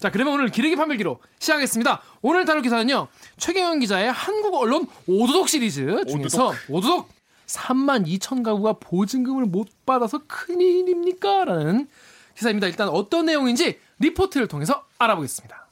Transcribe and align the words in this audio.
자, 0.00 0.10
그러면 0.10 0.32
오늘 0.32 0.48
기르기 0.48 0.76
판별기로 0.76 1.20
시작하겠습니다. 1.38 2.00
오늘 2.22 2.46
다룰 2.46 2.62
기사는요. 2.62 3.08
최경영 3.36 3.80
기자의 3.80 4.10
한국 4.10 4.54
언론 4.54 4.86
오도독 5.06 5.46
시리즈 5.46 6.04
중에서 6.08 6.54
오도독, 6.70 7.10
3만 7.46 8.06
2천 8.06 8.42
가구가 8.42 8.74
보증금을 8.80 9.44
못 9.44 9.68
받아서 9.84 10.22
큰일입니까? 10.26 11.44
라는 11.44 11.86
기사입니다. 12.34 12.66
일단 12.68 12.88
어떤 12.88 13.26
내용인지 13.26 13.78
리포트를 13.98 14.48
통해서 14.48 14.86
알아보겠습니다. 14.96 15.66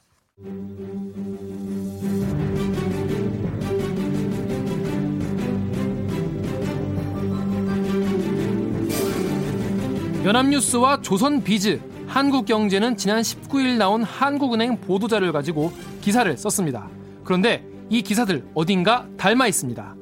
연합뉴스와 10.23 11.01
조선비즈, 11.01 11.81
한국경제는 12.09 12.97
지난 12.97 13.21
19일 13.21 13.77
나온 13.77 14.03
한국은행 14.03 14.81
보도자를 14.81 15.31
가지고 15.31 15.71
기사를 16.01 16.35
썼습니다. 16.37 16.89
그런데 17.23 17.63
이 17.89 18.01
기사들 18.01 18.45
어딘가 18.55 19.07
닮아 19.15 19.47
있습니다. 19.47 19.95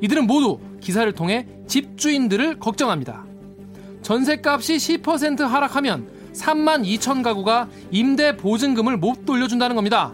이들은 0.00 0.26
모두 0.26 0.58
기사를 0.80 1.12
통해 1.12 1.46
집주인들을 1.66 2.58
걱정합니다. 2.58 3.24
전세값이 4.00 4.76
10% 4.76 5.40
하락하면 5.40 6.08
3만 6.32 6.82
2천 6.98 7.22
가구가 7.22 7.68
임대 7.90 8.36
보증금을 8.36 8.96
못 8.96 9.26
돌려준다는 9.26 9.76
겁니다. 9.76 10.12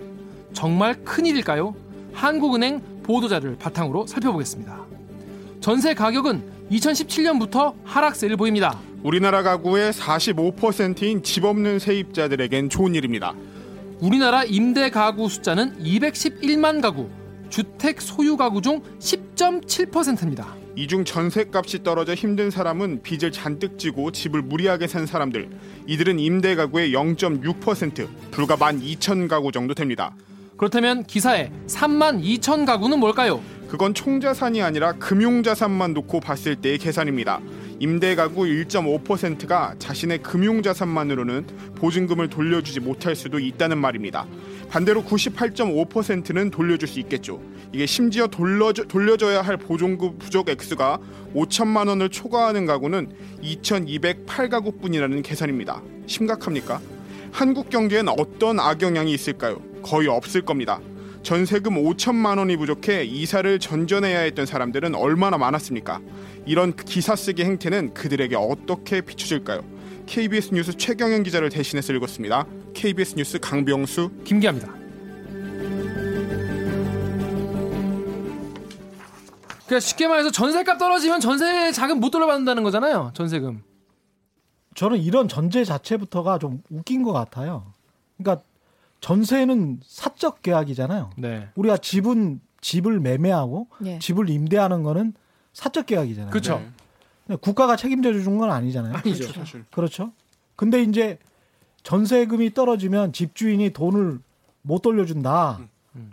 정말 0.52 0.94
큰일일까요? 1.04 1.74
한국은행 2.12 2.82
보도자를 3.04 3.56
바탕으로 3.56 4.06
살펴보겠습니다. 4.08 4.84
전세 5.60 5.94
가격은 5.94 6.42
2017년부터 6.72 7.74
하락세를 7.84 8.36
보입니다. 8.36 8.76
우리나라 9.06 9.44
가구의 9.44 9.92
45%인 9.92 11.22
집 11.22 11.44
없는 11.44 11.78
세입자들에겐 11.78 12.68
좋은 12.68 12.96
일입니다. 12.96 13.34
우리나라 14.00 14.42
임대 14.42 14.90
가구 14.90 15.28
숫자는 15.28 15.78
211만 15.78 16.82
가구, 16.82 17.08
주택 17.48 18.00
소유 18.00 18.36
가구 18.36 18.60
중 18.62 18.82
10.7%입니다. 18.98 20.56
이 20.74 20.88
중 20.88 21.04
전세값이 21.04 21.84
떨어져 21.84 22.14
힘든 22.14 22.50
사람은 22.50 23.02
빚을 23.04 23.30
잔뜩 23.30 23.78
지고 23.78 24.10
집을 24.10 24.42
무리하게 24.42 24.88
산 24.88 25.06
사람들. 25.06 25.50
이들은 25.86 26.18
임대 26.18 26.56
가구의 26.56 26.90
0.6%, 26.90 28.08
불과 28.32 28.56
12,000 28.56 29.28
가구 29.28 29.52
정도 29.52 29.72
됩니다. 29.72 30.16
그렇다면 30.56 31.04
기사에 31.04 31.52
3만 31.68 32.24
2천 32.24 32.66
가구는 32.66 32.98
뭘까요? 32.98 33.40
그건 33.68 33.94
총자산이 33.94 34.62
아니라 34.62 34.92
금융자산만 34.94 35.92
놓고 35.94 36.18
봤을 36.20 36.56
때의 36.56 36.78
계산입니다. 36.78 37.40
임대 37.78 38.14
가구 38.14 38.44
1.5%가 38.44 39.74
자신의 39.78 40.22
금융자산만으로는 40.22 41.46
보증금을 41.74 42.28
돌려주지 42.28 42.80
못할 42.80 43.14
수도 43.14 43.38
있다는 43.38 43.78
말입니다. 43.78 44.26
반대로 44.70 45.02
98.5%는 45.02 46.50
돌려줄 46.50 46.88
수 46.88 46.98
있겠죠. 47.00 47.40
이게 47.72 47.84
심지어 47.84 48.26
돌려줘, 48.26 48.84
돌려줘야 48.84 49.42
할 49.42 49.58
보증금 49.58 50.18
부족 50.18 50.48
액수가 50.48 50.98
5천만 51.34 51.88
원을 51.88 52.08
초과하는 52.08 52.64
가구는 52.64 53.10
2,208가구뿐이라는 53.42 55.22
계산입니다. 55.22 55.82
심각합니까? 56.06 56.80
한국 57.30 57.68
경제엔 57.68 58.08
어떤 58.08 58.58
악영향이 58.58 59.12
있을까요? 59.12 59.60
거의 59.82 60.08
없을 60.08 60.40
겁니다. 60.40 60.80
전세금 61.26 61.74
5천만 61.74 62.38
원이 62.38 62.56
부족해 62.56 63.02
이사를 63.02 63.58
전전해야 63.58 64.20
했던 64.20 64.46
사람들은 64.46 64.94
얼마나 64.94 65.36
많았습니까? 65.36 66.00
이런 66.46 66.76
기사 66.76 67.16
쓰기 67.16 67.42
행태는 67.42 67.94
그들에게 67.94 68.36
어떻게 68.36 69.00
비춰질까요? 69.00 69.64
KBS 70.06 70.54
뉴스 70.54 70.76
최경영 70.76 71.24
기자를 71.24 71.48
대신해서 71.48 71.92
읽었습니다. 71.94 72.46
KBS 72.74 73.16
뉴스 73.16 73.40
강병수, 73.40 74.22
김기아입니다. 74.22 74.72
그러니까 79.66 79.80
쉽게 79.80 80.06
말해서 80.06 80.30
전세값 80.30 80.78
떨어지면 80.78 81.18
전세 81.18 81.72
자금 81.72 81.98
못 81.98 82.10
돌려받는다는 82.10 82.62
거잖아요. 82.62 83.10
전세금. 83.14 83.64
저는 84.76 84.98
이런 84.98 85.26
전제 85.26 85.64
자체부터가 85.64 86.38
좀 86.38 86.62
웃긴 86.70 87.02
것 87.02 87.12
같아요. 87.12 87.72
그러니까 88.16 88.44
전세는 89.06 89.78
사적 89.84 90.42
계약이잖아요. 90.42 91.10
네. 91.16 91.48
우리가 91.54 91.76
집은 91.76 92.40
집을 92.60 92.98
매매하고 92.98 93.68
예. 93.84 94.00
집을 94.00 94.28
임대하는 94.28 94.82
거는 94.82 95.14
사적 95.52 95.86
계약이잖아요. 95.86 96.32
그렇죠. 96.32 96.60
근데 97.24 97.38
국가가 97.40 97.76
책임져 97.76 98.12
준건 98.14 98.50
아니잖아요. 98.50 98.94
아니죠. 98.96 99.32
사실. 99.32 99.64
그렇죠. 99.70 100.10
근데 100.56 100.82
이제 100.82 101.20
전세금이 101.84 102.54
떨어지면 102.54 103.12
집주인이 103.12 103.70
돈을 103.70 104.18
못 104.62 104.82
돌려준다 104.82 105.60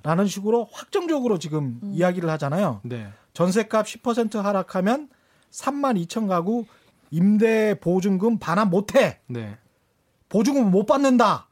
라는 0.03 0.27
식으로 0.27 0.69
확정적으로 0.71 1.39
지금 1.39 1.79
이야기를 1.83 2.29
하잖아요. 2.29 2.81
네. 2.83 3.07
전세값 3.33 3.87
10% 3.87 4.39
하락하면 4.39 5.09
3만 5.49 5.99
2천 6.05 6.27
가구 6.27 6.65
임대 7.09 7.73
보증금 7.79 8.37
반환 8.37 8.69
못해. 8.69 9.19
네. 9.25 9.57
보증금 10.29 10.69
못 10.69 10.85
받는다. 10.85 11.47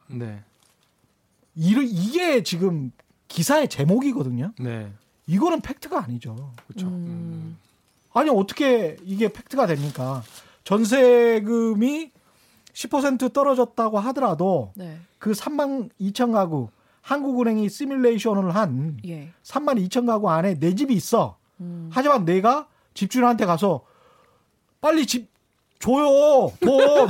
네. 1.54 1.64
이 1.70 1.76
이게 1.90 2.44
지금 2.44 2.92
기사의 3.28 3.70
제목이거든요. 3.70 4.54
네. 4.60 4.92
이거는 5.28 5.62
팩트가 5.62 6.04
아니죠. 6.04 6.54
그렇죠. 6.68 6.88
음. 6.88 7.58
아니 8.14 8.30
어떻게 8.30 8.98
이게 9.04 9.32
팩트가 9.32 9.68
됩니까? 9.68 10.24
전세금이 10.64 12.12
10% 12.74 13.34
떨어졌다고 13.34 14.00
하더라도 14.00 14.72
네. 14.76 14.98
그 15.20 15.32
3만 15.32 15.90
2천 16.00 16.34
가구 16.34 16.70
한국은행이 17.02 17.70
시뮬레이션을 17.70 18.56
한 18.56 18.98
예. 19.06 19.32
3만 19.44 19.84
2천 19.88 20.06
가구 20.06 20.30
안에 20.30 20.56
내 20.60 20.76
집이 20.76 20.94
있어. 20.94 21.38
음. 21.60 21.90
하지만 21.92 22.26
내가 22.26 22.68
집주인한테 22.94 23.46
가서 23.46 23.82
빨리 24.82 25.06
집 25.06 25.31
줘요 25.82 26.52
돈 26.60 27.08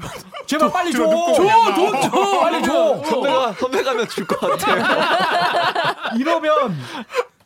제발 0.46 0.70
빨리 0.72 0.92
줘. 0.92 0.98
줘, 0.98 1.34
돈 1.74 2.00
줘, 2.02 2.40
빨리 2.40 2.62
줘. 2.64 3.02
선배가 3.04 3.52
선배 3.54 3.82
가면 3.82 4.08
줄 4.08 4.26
것 4.26 4.38
같아. 4.40 6.14
이러면 6.18 6.74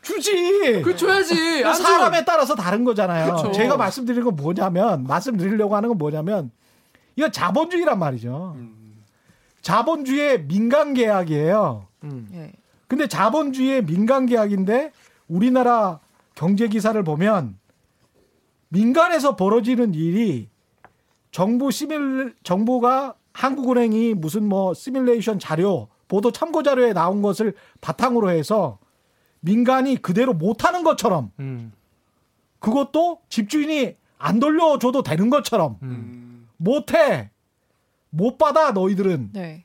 주지. 0.03 0.83
그 0.83 0.97
줘야지. 0.97 1.63
사람에 1.63 2.25
따라서 2.25 2.55
다른 2.55 2.85
거잖아요. 2.85 3.35
그쵸. 3.37 3.53
제가 3.53 3.77
말씀드리는 3.77 4.25
건 4.25 4.37
뭐냐면 4.37 5.05
말씀드리려고 5.05 5.77
하는 5.77 5.89
건 5.91 5.99
뭐냐면 5.99 6.51
이거 7.17 7.31
자본주의란 7.31 7.99
말이죠. 7.99 8.57
자본주의의 9.63 10.45
민간 10.45 10.95
계약이에요. 10.95 11.87
음. 12.05 12.29
예. 12.35 12.53
근데 12.87 13.07
자본주의의 13.07 13.85
민간 13.85 14.27
계약인데 14.27 14.93
우리나라 15.29 15.99
경제 16.35 16.69
기사를 16.69 17.01
보면 17.03 17.59
민간에서 18.69 19.37
벌어지는 19.37 19.95
일이 19.95 20.49
정부 21.31 21.71
시밀 21.71 22.35
정부가 22.43 23.15
한국은행이 23.33 24.15
무슨 24.15 24.49
뭐 24.49 24.75
시뮬레이션 24.75 25.39
자료 25.39 25.89
보도 26.09 26.33
참고 26.33 26.63
자료에 26.63 26.93
나온 26.93 27.23
것을 27.23 27.55
바탕으로 27.81 28.31
해서 28.31 28.79
민간이 29.41 30.03
그대로 30.03 30.33
못하는 30.35 30.83
것처럼 30.83 31.31
음. 31.39 31.73
그것도 32.59 33.21
집주인이 33.29 33.95
안 34.19 34.41
돌려줘도 34.41 35.03
되는 35.03 35.31
것처럼 35.31 35.77
음. 35.83 36.49
못해 36.57 37.31
못 38.11 38.39
받아 38.39 38.73
너희들은 38.73 39.31
네. 39.33 39.65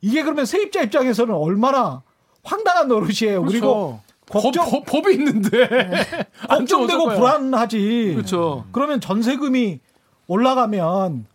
이게 0.00 0.22
그러면 0.22 0.44
세입자 0.44 0.82
입장에서는 0.82 1.34
얼마나 1.34 2.02
황당한 2.42 2.88
노릇이에요. 2.88 3.42
그리고 3.44 4.00
그렇죠. 4.28 4.48
걱정 4.48 4.70
법, 4.70 4.84
법, 4.84 5.02
법이 5.02 5.14
있는데. 5.14 5.68
안 6.48 6.66
줘, 6.66 6.78
걱정되고. 6.78 7.16
불안하지. 7.16 8.12
그렇죠. 8.14 8.66
그러면 8.72 9.00
전세금이 9.00 9.80
올라가면 10.26 11.26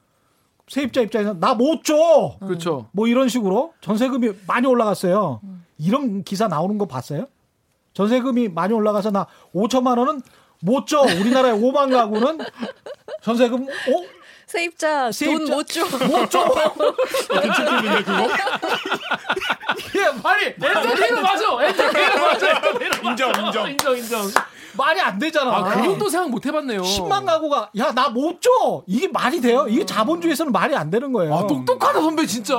세입자 0.68 1.02
입장에서 1.02 1.34
나 1.34 1.54
못 1.56 1.84
줘. 1.84 2.36
그렇죠. 2.40 2.88
뭐 2.92 3.08
이런 3.08 3.28
식으로 3.30 3.74
전세금이 3.82 4.32
많이 4.48 4.68
올라갔어요. 4.68 5.42
이런 5.78 6.24
기사 6.24 6.48
나오는 6.48 6.78
거 6.78 6.86
봤어요? 6.86 7.26
전세금이 7.94 8.50
많이 8.50 8.74
올라가서 8.74 9.12
나 9.12 9.26
5천만 9.56 9.98
원은 9.98 10.22
못 10.62 10.86
줘. 10.88 11.00
우리나라의 11.02 11.56
5만 11.56 11.92
가구는 11.92 12.40
전세금 13.22 13.64
어? 13.64 14.04
세입자, 14.46 15.10
세입자- 15.10 15.48
돈 15.48 15.56
못 15.58 15.68
줘. 15.68 15.86
못 15.86 16.30
줘. 16.30 16.44
끔찍인데 17.30 18.04
그거? 18.04 18.28
예, 19.96 20.06
아니, 20.24 20.46
엔터테이너 20.46 21.22
맞아. 21.22 21.66
엔터테이너 21.68 22.28
맞아. 22.28 22.48
인정. 23.10 23.46
인정. 23.46 23.70
인정, 23.70 23.98
인정. 23.98 24.22
말이 24.80 25.00
안 25.02 25.20
되잖아. 25.20 25.56
아, 25.56 25.64
그것도 25.76 26.10
생각 26.10 26.30
못 26.30 26.46
해봤네요. 26.46 26.82
10만 26.82 27.26
가구가 27.26 27.72
야 27.78 27.92
나 27.92 28.10
못 28.10 28.42
줘. 28.42 28.50
이게 28.88 29.08
말이 29.08 29.40
돼요? 29.42 29.66
이게 29.70 29.86
자본주의에서는 29.86 30.52
말이 30.52 30.76
안 30.76 30.90
되는 30.90 31.12
거예요. 31.14 31.36
아, 31.36 31.46
똑똑하다, 31.48 32.02
선배, 32.02 32.26
진짜. 32.26 32.56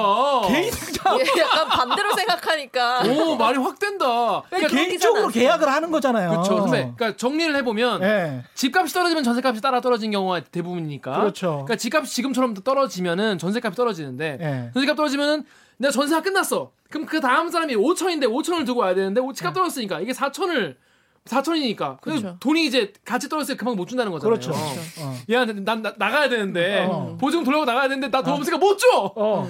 개인자 0.46 1.17
예, 1.19 1.40
약간 1.40 1.69
반대로 1.69 2.12
생각하니까. 2.14 3.02
오, 3.08 3.37
말이 3.37 3.58
확 3.58 3.78
된다. 3.78 4.43
그러니까 4.50 4.69
개인적으로. 4.75 5.28
계약을 5.28 5.69
하는 5.69 5.90
거잖아요. 5.90 6.31
그렇죠. 6.31 6.58
선배. 6.58 6.93
그러니까 6.96 7.17
정리를 7.17 7.55
해보면 7.56 8.02
예. 8.02 8.44
집값이 8.55 8.93
떨어지면 8.94 9.25
전세값이 9.25 9.61
따라 9.61 9.81
떨어진 9.81 10.11
경우가 10.11 10.40
대부분이니까. 10.52 11.12
그렇죠. 11.19 11.49
그러니까 11.64 11.76
집값이 11.76 12.14
지금처럼 12.14 12.55
떨어지면은 12.55 13.38
전세값이 13.38 13.76
떨어지는데 13.76 14.38
예. 14.40 14.70
전세값 14.75 14.96
떨어지면은 14.96 15.44
내가 15.78 15.90
전세가 15.90 16.20
끝났어. 16.22 16.70
그럼 16.90 17.06
그 17.06 17.20
다음 17.20 17.49
사람이 17.50 17.75
5천인데 17.76 18.25
5천을 18.25 18.67
두고 18.67 18.81
와야 18.81 18.94
되는데 18.94 19.20
집값 19.34 19.55
떨어졌으니까 19.55 20.00
이게 20.00 20.12
4천을 20.12 20.76
4천이니까 21.26 22.00
그렇죠. 22.00 22.37
돈이 22.40 22.64
이제 22.67 22.93
같이 23.05 23.28
떨어졌을 23.28 23.55
때 23.55 23.58
그만 23.58 23.76
못 23.76 23.87
준다는 23.87 24.11
거잖아요. 24.12 24.34
그렇죠. 24.38 24.52
어. 24.52 25.17
얘한테 25.28 25.52
난 25.55 25.82
나, 25.82 25.94
나가야 25.96 26.28
되는데 26.28 26.87
어. 26.90 27.17
보증 27.20 27.44
돌려고 27.44 27.64
나가야 27.64 27.88
되는데 27.88 28.11
나 28.11 28.22
돈 28.22 28.34
없으니까 28.34 28.58
못 28.58 28.78
줘. 28.78 29.12
어. 29.14 29.49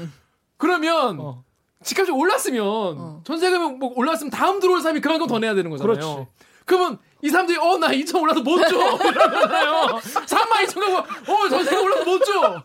그러면 0.56 1.20
어. 1.20 1.44
집값이 1.82 2.11
올랐으면 2.12 2.62
어. 2.67 3.20
전세금이 3.25 3.76
뭐 3.78 3.93
올랐으면 3.94 4.31
다음 4.31 4.61
들어올 4.61 4.81
사람이 4.82 5.00
그만큼 5.00 5.26
더 5.26 5.38
내야 5.38 5.55
되는 5.55 5.70
거잖아요. 5.70 5.94
그렇지. 5.94 6.26
그러면 6.67 6.99
이 7.22 7.28
사람들이 7.28 7.58
어 7.58 7.76
나 7.78 7.88
2천 7.88 8.20
올라서 8.22 8.40
못 8.40 8.58
줘. 8.69 8.76
이러잖아요. 9.08 10.00
3만 10.26 10.67
2천 10.67 10.81
가고 10.81 11.32
어 11.32 11.49
전세금 11.49 11.82
올라서 11.84 12.05
못 12.05 12.25
줘. 12.25 12.62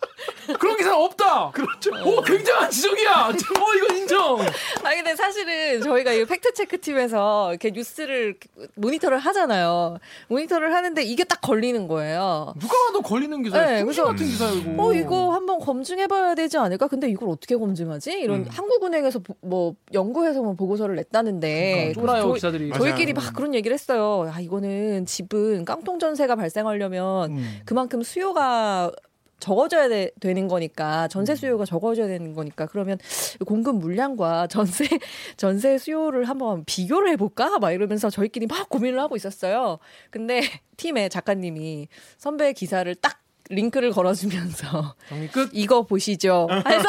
그런 0.60 0.78
기사는 0.78 0.98
없다. 0.98 1.52
그렇죠. 1.52 1.92
오 2.06 2.22
굉장한 2.22 2.70
지적이야. 2.70 3.30
어 3.30 3.74
이거 3.76 3.94
인정. 3.96 4.40
아니 4.84 4.98
근데 4.98 5.16
사실은 5.16 5.82
저희가 5.82 6.12
이 6.14 6.26
팩트 6.26 6.54
체크 6.54 6.80
팀에서 6.80 7.50
이렇게 7.52 7.72
뉴스를 7.72 8.36
모니터를 8.76 9.18
하잖아요. 9.20 9.98
모니터를 10.28 10.74
하는데 10.74 11.02
이게 11.04 11.24
딱 11.24 11.42
걸리는 11.42 11.88
거예요. 11.88 12.54
누가 12.60 12.74
봐도 12.88 13.02
걸리는 13.02 13.42
기사야. 13.44 13.66
네, 13.66 13.84
그래서 13.84 14.06
같은 14.06 14.26
기사이고. 14.26 14.82
어 14.84 14.94
이거 14.94 15.32
한번 15.34 15.60
검증해봐야 15.60 16.36
되지 16.36 16.58
않을까? 16.58 16.88
근데 16.88 17.10
이걸 17.10 17.30
어떻게 17.30 17.56
검증하지? 17.58 18.12
이런 18.12 18.40
음. 18.42 18.46
한국은행에서 18.50 19.20
보- 19.20 19.36
뭐 19.42 19.76
연구해서 19.94 20.42
뭐 20.42 20.54
보고서를 20.56 20.96
냈다는데 20.96 21.94
그러니까 21.96 22.02
쫄아요 22.02 22.28
저- 22.30 22.34
기사들이. 22.34 22.68
맞아요. 22.70 22.84
저희끼리 22.84 23.14
막 23.14 23.34
그런 23.34 23.54
얘기를 23.54 23.74
했어요. 23.74 24.30
아 24.34 24.40
이거는 24.46 25.06
집은 25.06 25.66
깡통 25.66 26.00
전세가 26.00 26.36
발생하려면 26.36 27.32
음. 27.32 27.60
그만큼 27.66 28.02
수요가 28.04 28.92
적어져야 29.40 29.90
되, 29.90 30.12
는 30.22 30.48
거니까 30.48 31.08
전세 31.10 31.36
수요가 31.36 31.66
적어져야 31.66 32.08
되는 32.08 32.34
거니까 32.34 32.68
그러면 32.68 32.98
공급 33.46 33.76
물량과 33.78 34.48
전세 34.50 34.88
전세 35.36 35.78
수요를 35.78 36.24
한번 36.30 36.64
비교를 36.66 37.10
해볼까 37.12 37.60
막 37.60 37.72
이러면서 37.72 38.10
저희끼리 38.10 38.48
막 38.48 38.70
고민을 38.70 39.00
하고 39.00 39.16
있었어요. 39.18 39.80
근데 40.10 40.42
팀의 40.78 41.10
작가님이 41.10 41.90
선배 42.18 42.54
기사를 42.54 42.94
딱 42.96 43.20
링크를 43.50 43.92
걸어주면서 43.92 44.96
정리 45.10 45.28
끝. 45.28 45.50
이거 45.54 45.84
보시죠. 45.84 46.48
그래서 46.64 46.88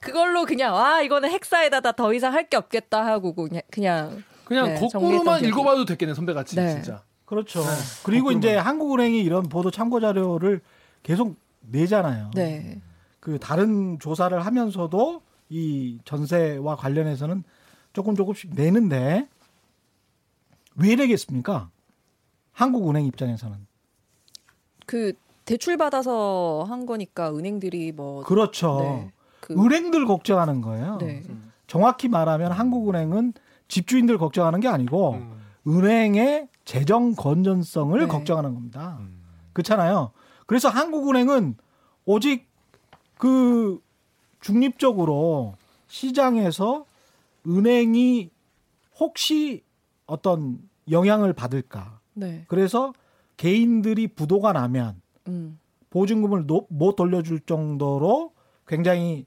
그걸로 0.00 0.44
그냥 0.44 0.76
아 0.76 1.00
이거는 1.00 1.30
핵사에다가 1.30 1.92
더 1.92 2.12
이상 2.12 2.34
할 2.34 2.48
게 2.50 2.56
없겠다 2.56 3.06
하고 3.06 3.34
그냥 3.34 3.62
그냥 3.70 4.24
그냥 4.48 4.68
네, 4.68 4.80
거꾸로만. 4.80 5.44
읽어봐도 5.44 5.84
됐겠네 5.84 6.14
선배 6.14 6.32
같이 6.32 6.56
네. 6.56 6.72
진짜. 6.72 7.02
그렇죠. 7.26 7.60
네. 7.60 7.66
그리고 8.02 8.32
이제 8.32 8.56
한국은행이 8.56 9.20
이런 9.20 9.42
보도 9.42 9.70
참고 9.70 10.00
자료를 10.00 10.62
계속 11.02 11.36
내잖아요. 11.60 12.30
네. 12.34 12.80
그 13.20 13.38
다른 13.38 13.98
조사를 13.98 14.40
하면서도 14.40 15.20
이 15.50 15.98
전세와 16.06 16.76
관련해서는 16.76 17.44
조금 17.92 18.16
조금씩 18.16 18.54
내는데 18.54 19.28
왜 20.76 20.96
내겠습니까? 20.96 21.68
한국은행 22.52 23.04
입장에서는 23.04 23.66
그 24.86 25.12
대출 25.44 25.76
받아서 25.76 26.64
한 26.66 26.86
거니까 26.86 27.36
은행들이 27.36 27.92
뭐 27.92 28.22
그렇죠. 28.24 28.80
네. 28.80 29.12
그 29.40 29.52
은행들 29.52 30.06
걱정하는 30.06 30.62
거예요. 30.62 30.96
네. 31.02 31.22
정확히 31.66 32.08
말하면 32.08 32.52
한국은행은 32.52 33.34
집주인들 33.68 34.18
걱정하는 34.18 34.60
게 34.60 34.68
아니고 34.68 35.12
음. 35.14 35.38
은행의 35.66 36.48
재정 36.64 37.14
건전성을 37.14 37.98
네. 37.98 38.06
걱정하는 38.06 38.54
겁니다. 38.54 38.98
그렇잖아요. 39.52 40.10
그래서 40.46 40.68
한국은행은 40.68 41.56
오직 42.06 42.48
그 43.18 43.80
중립적으로 44.40 45.54
시장에서 45.88 46.86
은행이 47.46 48.30
혹시 48.98 49.62
어떤 50.06 50.58
영향을 50.90 51.32
받을까. 51.32 52.00
네. 52.14 52.44
그래서 52.48 52.92
개인들이 53.36 54.08
부도가 54.08 54.52
나면 54.52 55.00
음. 55.28 55.58
보증금을 55.90 56.46
노- 56.46 56.66
못 56.70 56.96
돌려줄 56.96 57.40
정도로 57.40 58.32
굉장히 58.66 59.26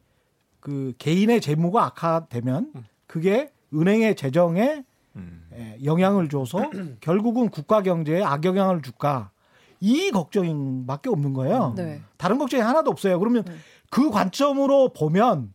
그 0.59 0.93
개인의 0.97 1.41
재무가 1.41 1.85
악화되면 1.85 2.71
그게 3.07 3.51
은행의 3.73 4.15
재정에 4.15 4.83
음. 5.15 5.47
에, 5.53 5.77
영향을 5.83 6.29
줘서 6.29 6.69
결국은 7.01 7.49
국가 7.49 7.81
경제에 7.81 8.21
악영향을 8.23 8.81
줄까 8.81 9.31
이 9.79 10.11
걱정밖에 10.11 11.09
없는 11.09 11.33
거예요. 11.33 11.73
네. 11.75 12.01
다른 12.17 12.37
걱정이 12.37 12.61
하나도 12.61 12.91
없어요. 12.91 13.17
그러면 13.19 13.43
네. 13.43 13.53
그 13.89 14.09
관점으로 14.09 14.89
보면 14.89 15.53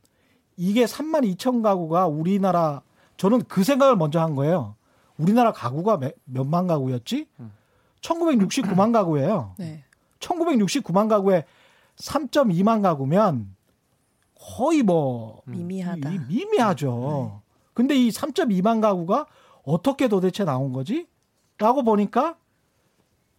이게 0.56 0.84
3만 0.84 1.24
2천 1.36 1.62
가구가 1.62 2.06
우리나라 2.08 2.82
저는 3.16 3.42
그 3.48 3.62
생각을 3.64 3.96
먼저 3.96 4.20
한 4.20 4.34
거예요. 4.34 4.74
우리나라 5.16 5.52
가구가 5.52 5.98
몇, 5.98 6.14
몇만 6.24 6.66
가구였지? 6.66 7.28
1969만 8.00 8.92
가구예요. 8.92 9.54
네. 9.58 9.84
1969만 10.20 11.08
가구에 11.08 11.44
3.2만 11.96 12.82
가구면 12.82 13.54
거의 14.38 14.82
뭐 14.82 15.40
미미하다. 15.46 16.10
네. 16.10 16.16
이- 16.16 16.18
미미하죠. 16.34 17.40
근데 17.76 17.94
이 17.94 18.08
3.2만 18.08 18.80
가구가 18.80 19.26
어떻게 19.62 20.08
도대체 20.08 20.44
나온 20.44 20.72
거지? 20.72 21.06
라고 21.58 21.82
보니까 21.82 22.36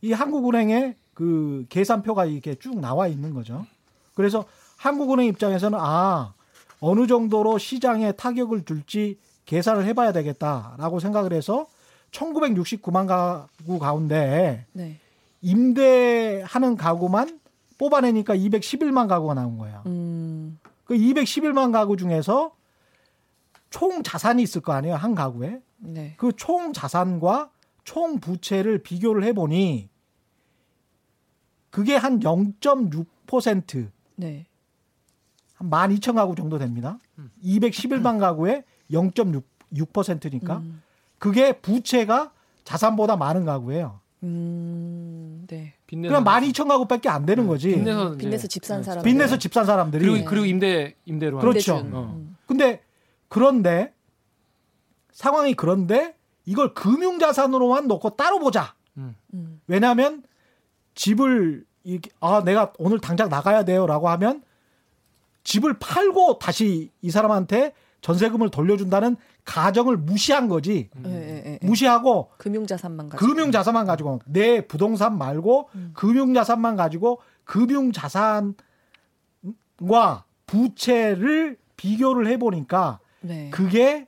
이 0.01 0.13
한국은행의 0.13 0.93
그 1.15 1.65
계산표가 1.69 2.25
이렇게 2.25 2.53
쭉 2.53 2.79
나와 2.79 3.07
있는 3.07 3.33
거죠. 3.33 3.65
그래서 4.13 4.45
한국은행 4.77 5.25
입장에서는 5.25 5.79
아, 5.81 6.35
어느 6.79 7.07
정도로 7.07 7.57
시장에 7.57 8.11
타격을 8.11 8.63
줄지 8.65 9.17
계산을 9.47 9.85
해봐야 9.85 10.11
되겠다라고 10.11 10.99
생각을 10.99 11.33
해서 11.33 11.65
1969만 12.11 13.07
가구 13.07 13.79
가운데 13.79 14.67
네. 14.71 14.99
임대하는 15.41 16.77
가구만 16.77 17.39
뽑아내니까 17.79 18.35
211만 18.35 19.07
가구가 19.07 19.33
나온 19.33 19.57
거야. 19.57 19.81
음. 19.87 20.59
그 20.85 20.93
211만 20.93 21.71
가구 21.71 21.97
중에서 21.97 22.51
총 23.69 24.03
자산이 24.03 24.41
있을 24.43 24.61
거 24.61 24.73
아니에요, 24.73 24.95
한 24.95 25.15
가구에. 25.15 25.61
네. 25.79 26.13
그총 26.17 26.73
자산과 26.73 27.51
총 27.83 28.19
부채를 28.19 28.79
비교를 28.83 29.23
해보니 29.25 29.89
그게 31.69 31.95
한 31.95 32.19
0.6%, 32.19 33.89
네. 34.15 34.45
한 35.55 35.69
12,000 35.69 36.15
가구 36.15 36.35
정도 36.35 36.57
됩니다. 36.57 36.97
211만 37.43 38.19
가구에 38.19 38.63
0.6%니까 38.91 40.57
음. 40.57 40.81
그게 41.19 41.53
부채가 41.53 42.31
자산보다 42.63 43.15
많은 43.17 43.45
가구예요. 43.45 43.99
음. 44.23 45.45
네. 45.47 45.73
그럼 45.87 46.23
12,000 46.23 46.67
가구밖에 46.67 47.09
안 47.09 47.25
되는 47.25 47.47
거지. 47.47 47.71
빚내서 47.71 48.17
빚내서 48.17 48.47
집산 48.47 48.77
네. 48.81 48.83
사람. 48.83 49.03
빚내서 49.03 49.37
집 49.37 49.53
산 49.53 49.65
사람들이. 49.65 50.05
그리고 50.05 50.25
그리고 50.29 50.45
임대 50.45 50.95
임대로 51.05 51.39
하는 51.39 51.49
그렇죠. 51.51 51.75
어. 51.75 52.13
음. 52.15 52.35
근데 52.45 52.81
그런데 53.29 53.93
상황이 55.11 55.53
그런데 55.53 56.15
이걸 56.45 56.73
금융자산으로만 56.73 57.87
놓고 57.87 58.11
따로 58.11 58.39
보자. 58.39 58.73
음. 58.97 59.15
음. 59.33 59.61
왜냐하면 59.67 60.23
집을 60.95 61.65
아 62.19 62.43
내가 62.43 62.73
오늘 62.77 62.99
당장 62.99 63.29
나가야 63.29 63.65
돼요라고 63.65 64.09
하면 64.09 64.43
집을 65.43 65.79
팔고 65.79 66.39
다시 66.39 66.91
이 67.01 67.09
사람한테 67.09 67.73
전세금을 68.01 68.49
돌려준다는 68.49 69.15
가정을 69.45 69.97
무시한 69.97 70.49
거지. 70.49 70.89
음. 70.97 71.03
예, 71.07 71.11
예, 71.11 71.59
예. 71.61 71.65
무시하고 71.65 72.29
금융자산만 72.37 73.09
가지고. 73.09 73.27
금융자산만 73.27 73.85
가지고 73.85 74.19
내 74.25 74.61
부동산 74.67 75.17
말고 75.17 75.69
음. 75.75 75.91
금융자산만 75.95 76.75
가지고 76.75 77.21
금융자산과 77.45 78.55
부채를 80.45 81.57
비교를 81.77 82.27
해보니까 82.27 82.99
네. 83.21 83.49
그게 83.51 84.07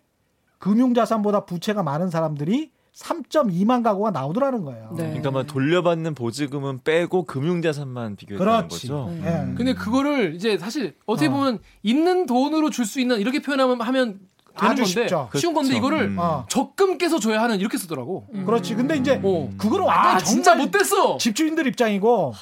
금융자산보다 0.60 1.46
부채가 1.46 1.84
많은 1.84 2.10
사람들이 2.10 2.72
3.2만 2.96 3.82
가구가 3.84 4.12
나오더라는 4.12 4.66
거예요. 4.66 4.90
네. 4.98 5.04
그러니까 5.06 5.32
뭐 5.32 5.44
돌려받는 5.44 6.16
보증금은 6.16 6.80
빼고 6.84 7.24
금융자산만 7.24 8.18
비교했다는 8.18 8.68
그렇지. 8.68 8.88
거죠. 8.88 9.06
음. 9.08 9.24
예. 9.26 9.56
근데 9.56 9.74
그거를 9.74 10.36
이제 10.36 10.58
사실 10.58 10.96
어떻게 11.06 11.28
어. 11.28 11.32
보면 11.32 11.60
있는 11.84 12.26
돈으로 12.26 12.70
줄 12.70 12.86
수 12.86 13.00
있는 13.00 13.20
이렇게 13.20 13.42
표현하면 13.42 13.80
하면 13.82 14.20
되는 14.58 14.72
아주 14.74 14.82
건데 14.82 14.86
쉽죠. 15.04 15.30
쉬운 15.36 15.54
건데 15.54 15.70
그렇죠. 15.70 15.78
이거를 15.78 16.10
음. 16.10 16.20
어. 16.20 16.46
적금 16.50 16.98
깨서 16.98 17.20
줘야 17.20 17.42
하는 17.42 17.60
이렇게 17.60 17.78
쓰더라고. 17.78 18.28
음. 18.34 18.46
그렇지. 18.46 18.76
근데 18.76 18.98
이제 18.98 19.22
어. 19.24 19.50
그거는 19.58 19.86
완전히 19.86 20.16
아 20.16 20.18
진짜 20.18 20.52
정말 20.52 20.66
못됐어. 20.66 21.18
집주인들 21.20 21.68
입장이고 21.68 22.34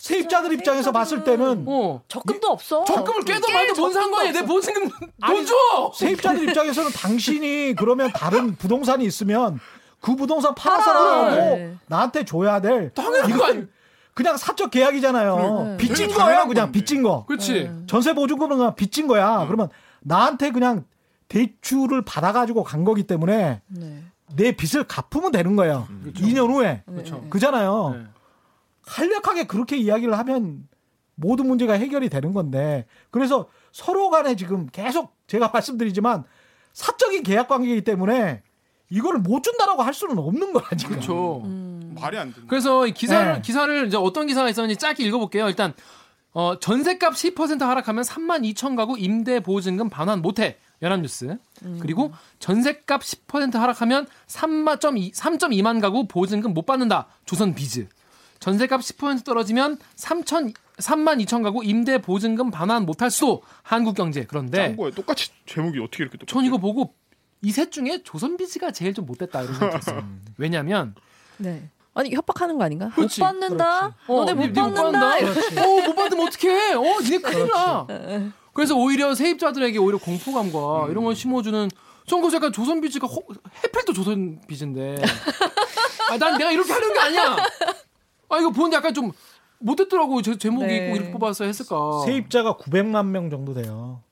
세입자들 0.00 0.52
입장에서 0.54 0.92
봤을 0.92 1.24
때는 1.24 1.64
어. 1.68 2.00
적금도 2.08 2.48
없어. 2.48 2.84
적금을 2.84 3.22
깨도 3.22 3.52
말도 3.52 3.74
뭔 3.78 3.92
상관이야. 3.92 4.32
내 4.32 4.38
없어. 4.40 4.52
보증금 4.54 4.88
돈 5.26 5.46
줘. 5.46 5.54
세입자들 5.94 6.48
입장에서는 6.48 6.90
당신이 6.90 7.74
그러면 7.76 8.10
다른 8.12 8.56
부동산이 8.56 9.04
있으면 9.04 9.60
그 10.00 10.16
부동산 10.16 10.54
팔아. 10.54 10.78
팔아서라도 10.78 11.36
네. 11.36 11.74
나한테 11.86 12.24
줘야 12.24 12.62
될 12.62 12.92
당연한 12.94 13.36
거 13.36 13.44
아니. 13.44 13.64
그냥 14.14 14.38
사적 14.38 14.70
계약이잖아요. 14.70 15.64
네. 15.64 15.76
빚진 15.76 16.08
거예요, 16.08 16.46
그냥 16.46 16.64
건데. 16.66 16.72
빚진 16.72 17.02
거. 17.02 17.26
그렇지. 17.26 17.52
네. 17.64 17.72
전세 17.86 18.14
보증금은 18.14 18.56
그냥 18.56 18.74
빚진 18.74 19.06
거야. 19.06 19.44
그러면 19.46 19.68
나한테 20.00 20.50
그냥 20.50 20.84
대출을 21.28 22.02
받아가지고 22.06 22.64
간 22.64 22.84
거기 22.84 23.02
때문에 23.04 23.60
네. 23.68 24.02
내 24.34 24.52
빚을 24.52 24.84
갚으면 24.84 25.30
되는 25.30 25.56
거예요. 25.56 25.86
2년 26.14 26.48
후에. 26.50 26.82
그렇죠. 26.86 27.20
그잖아요. 27.28 28.06
네. 28.90 29.08
간략하게 29.08 29.44
그렇게 29.44 29.76
이야기를 29.76 30.16
하면 30.18 30.68
모든 31.14 31.46
문제가 31.46 31.74
해결이 31.74 32.08
되는 32.08 32.32
건데 32.32 32.86
그래서 33.10 33.48
서로 33.72 34.10
간에 34.10 34.36
지금 34.36 34.66
계속 34.66 35.14
제가 35.26 35.50
말씀드리지만 35.54 36.24
사적인 36.72 37.22
계약 37.22 37.48
관계이기 37.48 37.82
때문에 37.82 38.42
이거를 38.90 39.20
못 39.20 39.42
준다라고 39.42 39.82
할 39.82 39.94
수는 39.94 40.18
없는 40.18 40.52
거야 40.52 40.64
지금. 40.76 40.96
그렇죠. 40.96 41.42
음. 41.44 41.96
말이 42.00 42.18
안 42.18 42.32
된다. 42.32 42.46
그래서 42.48 42.86
이 42.86 42.92
기사를 42.92 43.34
네. 43.34 43.40
기사를 43.40 43.86
이제 43.86 43.96
어떤 43.96 44.26
기사가 44.26 44.48
있었는지 44.48 44.78
짧게 44.78 45.04
읽어볼게요. 45.04 45.48
일단 45.48 45.74
어, 46.32 46.58
전세값 46.58 47.14
10% 47.14 47.60
하락하면 47.60 48.04
3만 48.04 48.54
2천 48.54 48.76
가구 48.76 48.98
임대 48.98 49.40
보증금 49.40 49.90
반환 49.90 50.22
못해. 50.22 50.58
연합뉴스. 50.82 51.36
그리고 51.80 52.12
전세값 52.38 53.02
10% 53.02 53.54
하락하면 53.54 54.06
3.2, 54.26 55.12
3.2만 55.12 55.80
가구 55.80 56.06
보증금 56.06 56.54
못 56.54 56.64
받는다. 56.64 57.06
조선 57.26 57.54
비즈. 57.54 57.86
전세값 58.40 58.80
10% 58.80 59.24
떨어지면 59.24 59.78
3천 59.96 60.54
3만 60.78 61.22
2천 61.24 61.42
가구 61.42 61.62
임대 61.62 62.00
보증금 62.00 62.50
반환 62.50 62.86
못할 62.86 63.10
수도 63.10 63.42
한국경제. 63.62 64.24
그런데 64.26 64.56
짠 64.68 64.76
거예요. 64.76 64.90
똑같이 64.92 65.30
제목이 65.46 65.78
어떻게 65.78 66.02
이렇게 66.04 66.16
똑같아? 66.18 66.32
전 66.34 66.44
이거 66.44 66.56
보고 66.58 66.94
이 67.42 67.52
셋 67.52 67.70
중에 67.70 68.02
조선 68.02 68.36
비즈가 68.36 68.70
제일 68.70 68.92
좀 68.94 69.06
못됐다 69.06 69.42
이런 69.42 69.54
생각이 69.54 69.80
들었어요. 69.80 70.06
왜냐면 70.38 70.94
네. 71.38 71.68
아니 71.94 72.14
협박하는 72.14 72.56
거 72.58 72.64
아닌가? 72.64 72.90
그렇지. 72.94 73.20
못 73.20 73.26
받는다. 73.26 73.94
너네 74.06 74.32
어, 74.32 74.34
못 74.34 74.42
니- 74.42 74.52
니못 74.52 74.54
받는다. 74.74 75.00
받는다? 75.00 75.62
어, 75.62 75.80
못 75.86 75.94
받으면 75.94 76.26
어떡해? 76.28 76.72
어, 76.74 77.00
니네 77.02 77.18
큰일 77.18 77.48
나. 77.48 77.86
그래서 78.52 78.74
오히려 78.74 79.14
세입자들에게 79.14 79.78
오히려 79.78 79.98
공포감과 79.98 80.88
이런 80.90 81.04
걸 81.04 81.14
심어주는 81.14 81.70
전 82.06 82.20
그래서 82.20 82.36
약간 82.36 82.52
조선 82.52 82.80
비즈가 82.80 83.06
허, 83.06 83.20
해필도 83.64 83.92
조선 83.92 84.40
비즈인데. 84.46 84.96
아, 86.10 86.16
난 86.18 86.36
내가 86.38 86.50
이렇게 86.50 86.72
하는 86.72 86.92
게 86.92 86.98
아니야. 87.00 87.36
아, 88.30 88.38
이거 88.38 88.50
보는데 88.50 88.76
약간 88.76 88.94
좀 88.94 89.12
못됐더라고. 89.58 90.22
제, 90.22 90.36
제목이 90.38 90.66
네. 90.66 90.88
꼭 90.88 90.96
이렇게 90.96 91.10
뽑았어야 91.12 91.46
했을까. 91.48 92.02
세입자가 92.06 92.54
900만 92.54 93.06
명 93.06 93.28
정도 93.28 93.52
돼요. 93.52 94.02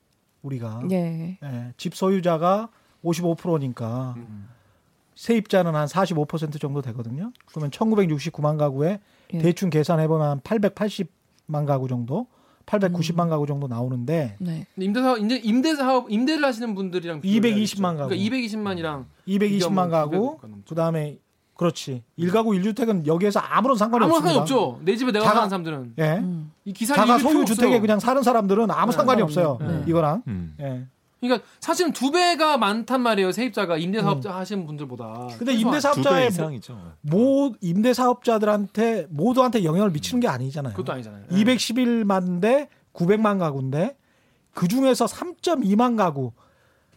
우리가. 0.41 0.83
예. 0.91 1.37
예, 1.43 1.73
집 1.77 1.95
소유자가 1.95 2.69
55%니까 3.03 4.15
세입자는 5.15 5.75
한 5.75 5.85
45% 5.87 6.61
정도 6.61 6.81
되거든요. 6.81 7.31
그러면 7.45 7.71
1969만 7.71 8.57
가구에 8.57 8.99
예. 9.33 9.37
대충 9.37 9.69
계산해 9.69 10.07
보면 10.07 10.41
880만 10.41 11.65
가구 11.65 11.87
정도, 11.87 12.27
890만 12.65 13.29
가구 13.29 13.47
정도 13.47 13.67
나오는데 13.67 14.37
네. 14.39 14.65
임대 14.77 15.01
사업, 15.01 15.17
임대, 15.17 15.35
임대 15.37 15.75
사업, 15.75 16.11
임대를 16.11 16.45
하시는 16.45 16.73
분들이랑 16.75 17.21
220만 17.21 17.97
가구. 17.97 18.09
그러니까 18.09 18.37
220만이랑 18.37 19.05
220만 19.27 19.89
가구, 19.89 20.37
900 20.37 20.49
넘죠. 20.49 20.65
그다음에 20.69 21.17
그렇지. 21.59 22.03
1가구 22.17 22.57
1주택은 22.57 23.05
여기에서 23.05 23.41
아무런 23.41 23.75
상관이 23.77 24.05
아무 24.05 24.13
없습니다. 24.15 24.45
상관이 24.45 24.61
없죠. 24.61 24.79
내 24.85 24.95
집에 24.95 25.11
내가 25.11 25.25
자가- 25.25 25.33
사는 25.33 25.49
사람들은. 25.49 25.93
예. 25.99 26.03
음. 26.19 26.53
이 26.63 26.71
기사 26.71 26.95
자가 26.95 27.17
소유 27.19 27.43
주택에 27.43 27.67
없어요. 27.67 27.81
그냥 27.81 27.99
사는 27.99 28.23
사람들은 28.23 28.71
아무 28.71 28.91
네, 28.93 28.95
상관이. 28.95 29.21
없어요. 29.21 29.57
네. 29.59 29.83
이거랑. 29.85 30.23
음. 30.27 30.55
예. 30.61 30.85
그러니까 31.19 31.45
사실은 31.59 31.91
두 31.91 32.11
배가 32.11 32.57
많단 32.57 33.01
말이에요. 33.01 33.33
세입자가 33.33 33.75
임대 33.75 34.01
사업자 34.01 34.33
하시는 34.33 34.65
분들보다. 34.65 35.03
음. 35.03 35.27
근데 35.37 35.51
최소한. 35.51 35.57
두배 35.57 35.59
임대 35.67 35.79
사업자의 35.81 36.27
이상이죠. 36.29 36.81
모 37.01 37.53
임대 37.59 37.93
사업자들한테 37.93 39.07
모두한테 39.09 39.65
영향을 39.65 39.89
미치는 39.91 40.21
게 40.21 40.29
아니잖아요. 40.29 40.75
그것도 40.75 40.93
아니잖아요. 40.93 41.25
211만 41.29 42.39
대 42.39 42.69
900만 42.93 43.37
가구인데 43.37 43.97
그 44.53 44.69
중에서 44.69 45.07
3.2만 45.07 45.97
가구 45.97 46.31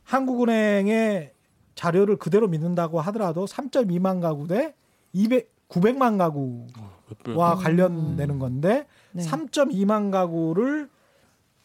한국은행의 0.04 1.33
자료를 1.75 2.17
그대로 2.17 2.49
믿는다고 2.49 3.00
하더라도 3.00 3.45
3.2만 3.47 4.21
가구 4.21 4.47
대 4.47 4.75
200, 5.12 5.50
900만 5.69 6.19
가구와 6.19 7.57
관련되는 7.57 8.38
건데 8.38 8.87
네. 9.12 9.23
3.2만 9.23 10.11
가구를 10.11 10.88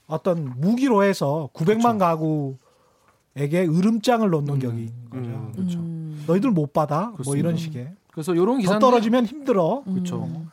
어떤 0.08 0.54
무기로 0.60 1.04
해서 1.04 1.50
900만 1.54 2.00
가구에게 2.00 3.68
으름장을 3.68 4.30
놓는 4.30 4.60
격인 4.60 4.92
거죠. 5.10 5.30
음, 5.30 5.52
그렇죠. 5.54 5.80
음. 5.80 6.24
너희들 6.26 6.52
못 6.52 6.72
받아 6.72 7.08
뭐 7.08 7.14
그렇습니다. 7.14 7.40
이런 7.40 7.58
식의 7.58 7.94
그래서 8.12 8.34
이런 8.34 8.56
더 8.56 8.58
기사인데 8.62 8.80
떨어지면 8.80 9.26
힘들어. 9.26 9.84
그렇죠. 9.86 10.24
음. 10.24 10.50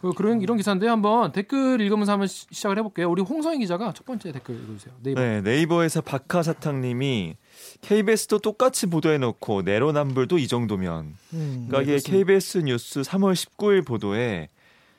그 0.00 0.12
그런 0.12 0.42
이런 0.42 0.56
기사인데 0.56 0.86
한번 0.86 1.32
댓글 1.32 1.80
읽으면서 1.80 2.12
한번 2.12 2.28
시, 2.28 2.46
시작을 2.50 2.78
해볼게요. 2.78 3.10
우리 3.10 3.22
홍성희 3.22 3.58
기자가 3.58 3.92
첫 3.92 4.04
번째 4.04 4.32
댓글 4.32 4.56
읽어주세요. 4.56 4.94
네이버. 5.02 5.20
네, 5.20 5.40
네이버에서 5.40 6.02
박하사탕님이 6.02 7.36
KBS도 7.82 8.38
똑같이 8.40 8.86
보도해놓고 8.86 9.62
내로남불도 9.62 10.38
이 10.38 10.48
정도면 10.48 11.14
음. 11.34 11.66
그러니까 11.68 11.92
이게 11.94 12.02
KBS 12.02 12.58
뉴스 12.58 13.00
3월 13.02 13.34
19일 13.34 13.86
보도에 13.86 14.48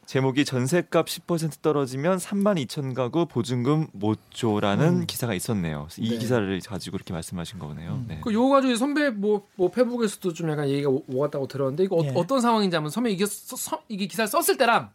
제목이 0.06 0.46
전세값 0.46 1.08
10% 1.08 1.62
떨어지면 1.62 2.18
3만 2.20 2.66
2천 2.66 2.94
가구 2.94 3.26
보증금 3.26 3.88
못 3.92 4.18
줘라는 4.34 5.02
음. 5.02 5.06
기사가 5.06 5.34
있었네요. 5.34 5.90
이 5.98 6.12
네. 6.12 6.18
기사를 6.18 6.62
가지고 6.66 6.94
그렇게 6.96 7.12
말씀하신 7.12 7.60
거네요. 7.60 7.92
음. 7.92 8.06
네. 8.08 8.22
그 8.24 8.32
요거 8.32 8.48
가지고 8.56 8.76
선배 8.78 9.10
뭐, 9.10 9.46
뭐 9.56 9.70
페북에서도 9.70 10.32
좀 10.32 10.50
약간 10.50 10.70
얘기가 10.70 10.90
오- 10.90 11.04
오갔다고 11.12 11.48
들었는데 11.50 11.84
이거 11.84 12.00
예. 12.06 12.14
어, 12.16 12.26
떤 12.26 12.40
상황인지 12.40 12.74
한번 12.78 12.90
선배 12.90 13.12
이게 13.12 13.26
써, 13.26 13.58
써- 13.58 13.82
이게 13.90 14.06
기사를 14.08 14.28
썼을 14.30 14.58
때랑 14.58 14.92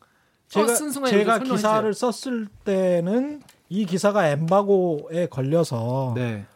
제가 0.49 0.75
쓴 0.75 0.91
순간에 0.91 1.15
제가 1.19 1.41
기사를 1.41 1.93
썼을 1.95 2.49
때는 2.65 3.43
이 3.69 3.85
기사가 3.85 4.29
엠바고에 4.29 5.27
걸려서 5.27 6.13
네. 6.17 6.47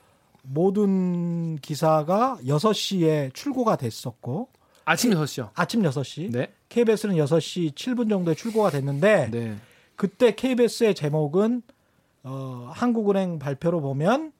모든 0.48 1.56
기사가 1.56 2.38
6시에 2.44 3.34
출고가 3.34 3.76
됐었고 3.76 4.48
아침 4.84 5.10
6시요. 5.10 5.50
아침 5.54 5.82
6시 5.82 6.30
네. 6.30 6.52
KBS는 6.68 7.16
6시 7.16 7.74
7분 7.74 8.08
정도에 8.08 8.34
출고가 8.34 8.70
됐는데 8.70 9.30
네. 9.30 9.56
그때 9.96 10.34
KBS의 10.34 10.94
제목은 10.94 11.62
어, 12.22 12.70
한국은행 12.72 13.38
발표로 13.38 13.80
보면 13.80 14.32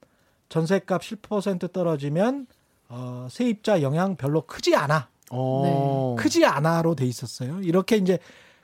전세값 0.48 1.02
10% 1.02 1.72
떨어지면 1.72 2.46
어, 2.88 3.26
세입자 3.30 3.82
영향 3.82 4.16
별로 4.16 4.42
크지 4.42 4.76
않아. 4.76 5.08
어. 5.30 6.14
크지 6.18 6.44
않아로 6.44 6.94
돼 6.94 7.04
있었어요. 7.06 7.60
이렇게 7.62 7.96
이제 7.96 8.18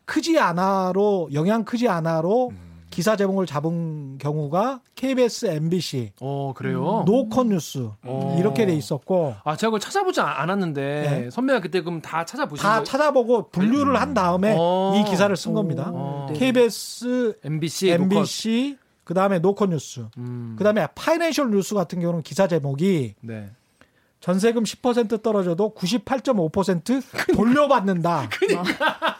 크지 0.04 0.38
않아로 0.38 1.30
영향 1.32 1.64
크지 1.64 1.88
않아로 1.88 2.50
음. 2.50 2.71
기사 2.92 3.16
제목을 3.16 3.46
잡은 3.46 4.18
경우가 4.18 4.80
KBS, 4.94 5.46
MBC, 5.46 6.12
어, 6.20 6.52
그래요? 6.54 7.02
노컷 7.06 7.46
뉴스 7.48 7.88
어. 8.04 8.36
이렇게 8.38 8.66
돼 8.66 8.74
있었고 8.74 9.34
아, 9.42 9.56
제가 9.56 9.70
그걸 9.70 9.80
찾아보지 9.80 10.20
않- 10.20 10.28
않았는데 10.42 10.80
네. 11.24 11.30
선배가 11.30 11.60
그때 11.60 11.80
그럼 11.80 12.00
다 12.00 12.24
찾아보신 12.24 12.62
다 12.62 12.68
거예요? 12.74 12.84
찾아보고 12.84 13.48
분류를 13.48 14.00
한 14.00 14.14
다음에 14.14 14.54
어. 14.58 14.94
이 14.94 15.10
기사를 15.10 15.34
쓴 15.36 15.54
겁니다. 15.54 15.90
어. 15.92 16.26
네. 16.30 16.38
KBS, 16.38 17.38
MBC, 17.42 17.90
MBC, 17.90 18.76
그 19.04 19.14
다음에 19.14 19.38
노컷 19.40 19.70
뉴스, 19.70 20.06
음. 20.18 20.54
그 20.58 20.62
다음에 20.62 20.86
파이낸셜 20.94 21.50
뉴스 21.50 21.74
같은 21.74 21.98
경우는 22.00 22.22
기사 22.22 22.46
제목이 22.46 23.14
네. 23.22 23.50
전세금 24.20 24.62
10% 24.62 25.22
떨어져도 25.22 25.74
98.5% 25.74 27.34
돌려받는다. 27.34 28.28
아, 28.80 29.16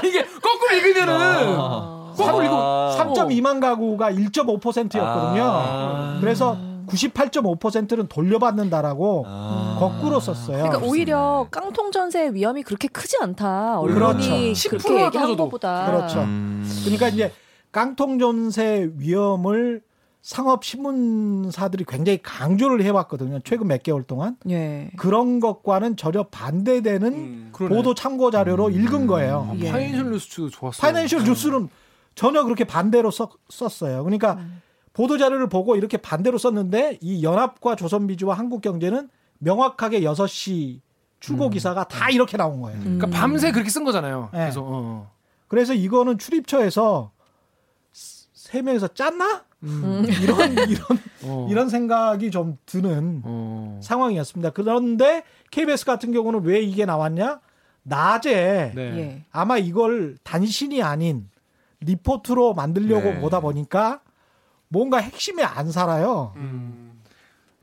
이게 0.04 0.24
거꾸로 0.24 0.76
읽으면은 0.76 1.14
아. 1.58 2.12
거꾸로. 2.16 2.48
아. 2.50 2.96
3.2만 2.98 3.60
가구가 3.60 4.10
1.5%였거든요. 4.12 5.42
아. 5.44 6.18
그래서 6.20 6.56
98.5%는 6.86 8.06
돌려받는다라고 8.08 9.24
아. 9.26 9.76
거꾸로 9.78 10.20
썼어요. 10.20 10.58
그러니까 10.58 10.78
오히려 10.86 11.46
깡통 11.50 11.90
전세의 11.90 12.34
위험이 12.34 12.62
그렇게 12.62 12.88
크지 12.88 13.16
않다. 13.20 13.80
그렇죠. 13.80 13.96
언론이 14.06 14.52
10% 14.52 14.70
그렇게 14.82 15.04
얘기한. 15.04 15.36
것보다. 15.36 15.86
그렇죠. 15.86 16.20
음. 16.20 16.66
그러니까 16.84 17.08
이제 17.08 17.32
깡통 17.72 18.18
전세 18.18 18.88
위험을 18.96 19.82
상업 20.26 20.64
신문사들이 20.64 21.84
굉장히 21.86 22.18
강조를 22.20 22.82
해왔거든요. 22.82 23.38
최근 23.44 23.68
몇 23.68 23.84
개월 23.84 24.02
동안 24.02 24.36
예. 24.50 24.90
그런 24.96 25.38
것과는 25.38 25.96
전혀 25.96 26.24
반대되는 26.24 27.12
음. 27.14 27.52
보도 27.52 27.94
참고 27.94 28.32
자료로 28.32 28.66
음. 28.66 28.72
읽은 28.72 29.06
거예요. 29.06 29.54
예. 29.60 29.70
파이낸셜 29.70 30.10
뉴스도 30.10 30.50
좋았어요. 30.50 30.80
파이낸셜 30.80 31.22
뉴스는 31.22 31.68
전혀 32.16 32.42
그렇게 32.42 32.64
반대로 32.64 33.12
썼, 33.12 33.30
썼어요. 33.48 34.02
그러니까 34.02 34.32
음. 34.32 34.60
보도 34.94 35.16
자료를 35.16 35.48
보고 35.48 35.76
이렇게 35.76 35.96
반대로 35.96 36.38
썼는데 36.38 36.98
이 37.02 37.22
연합과 37.22 37.76
조선비주와 37.76 38.36
한국경제는 38.36 39.08
명확하게 39.38 40.00
6시 40.00 40.80
출고 41.20 41.50
기사가 41.50 41.84
다 41.84 42.10
이렇게 42.10 42.36
나온 42.36 42.60
거예요. 42.62 42.76
음. 42.80 42.98
그러니까 42.98 43.16
밤새 43.16 43.52
그렇게 43.52 43.70
쓴 43.70 43.84
거잖아요. 43.84 44.30
네. 44.32 44.40
그래서 44.40 44.60
어. 44.64 45.08
그래서 45.46 45.72
이거는 45.72 46.18
출입처에서 46.18 47.12
세 47.92 48.62
명에서 48.62 48.88
짰나? 48.88 49.44
음. 49.66 50.04
이런 50.22 50.52
이런 50.68 50.98
어. 51.24 51.46
이런 51.50 51.68
생각이 51.68 52.30
좀 52.30 52.56
드는 52.66 53.22
어. 53.24 53.80
상황이었습니다. 53.82 54.50
그런데 54.50 55.24
KBS 55.50 55.84
같은 55.84 56.12
경우는 56.12 56.42
왜 56.44 56.60
이게 56.60 56.84
나왔냐? 56.84 57.40
낮에 57.82 58.72
네. 58.74 58.82
예. 58.98 59.22
아마 59.30 59.58
이걸 59.58 60.16
단신이 60.22 60.82
아닌 60.82 61.28
리포트로 61.80 62.54
만들려고 62.54 63.10
네. 63.10 63.20
보다 63.20 63.40
보니까 63.40 64.00
뭔가 64.68 64.98
핵심에 64.98 65.42
안 65.42 65.70
살아요. 65.70 66.32
음. 66.36 67.00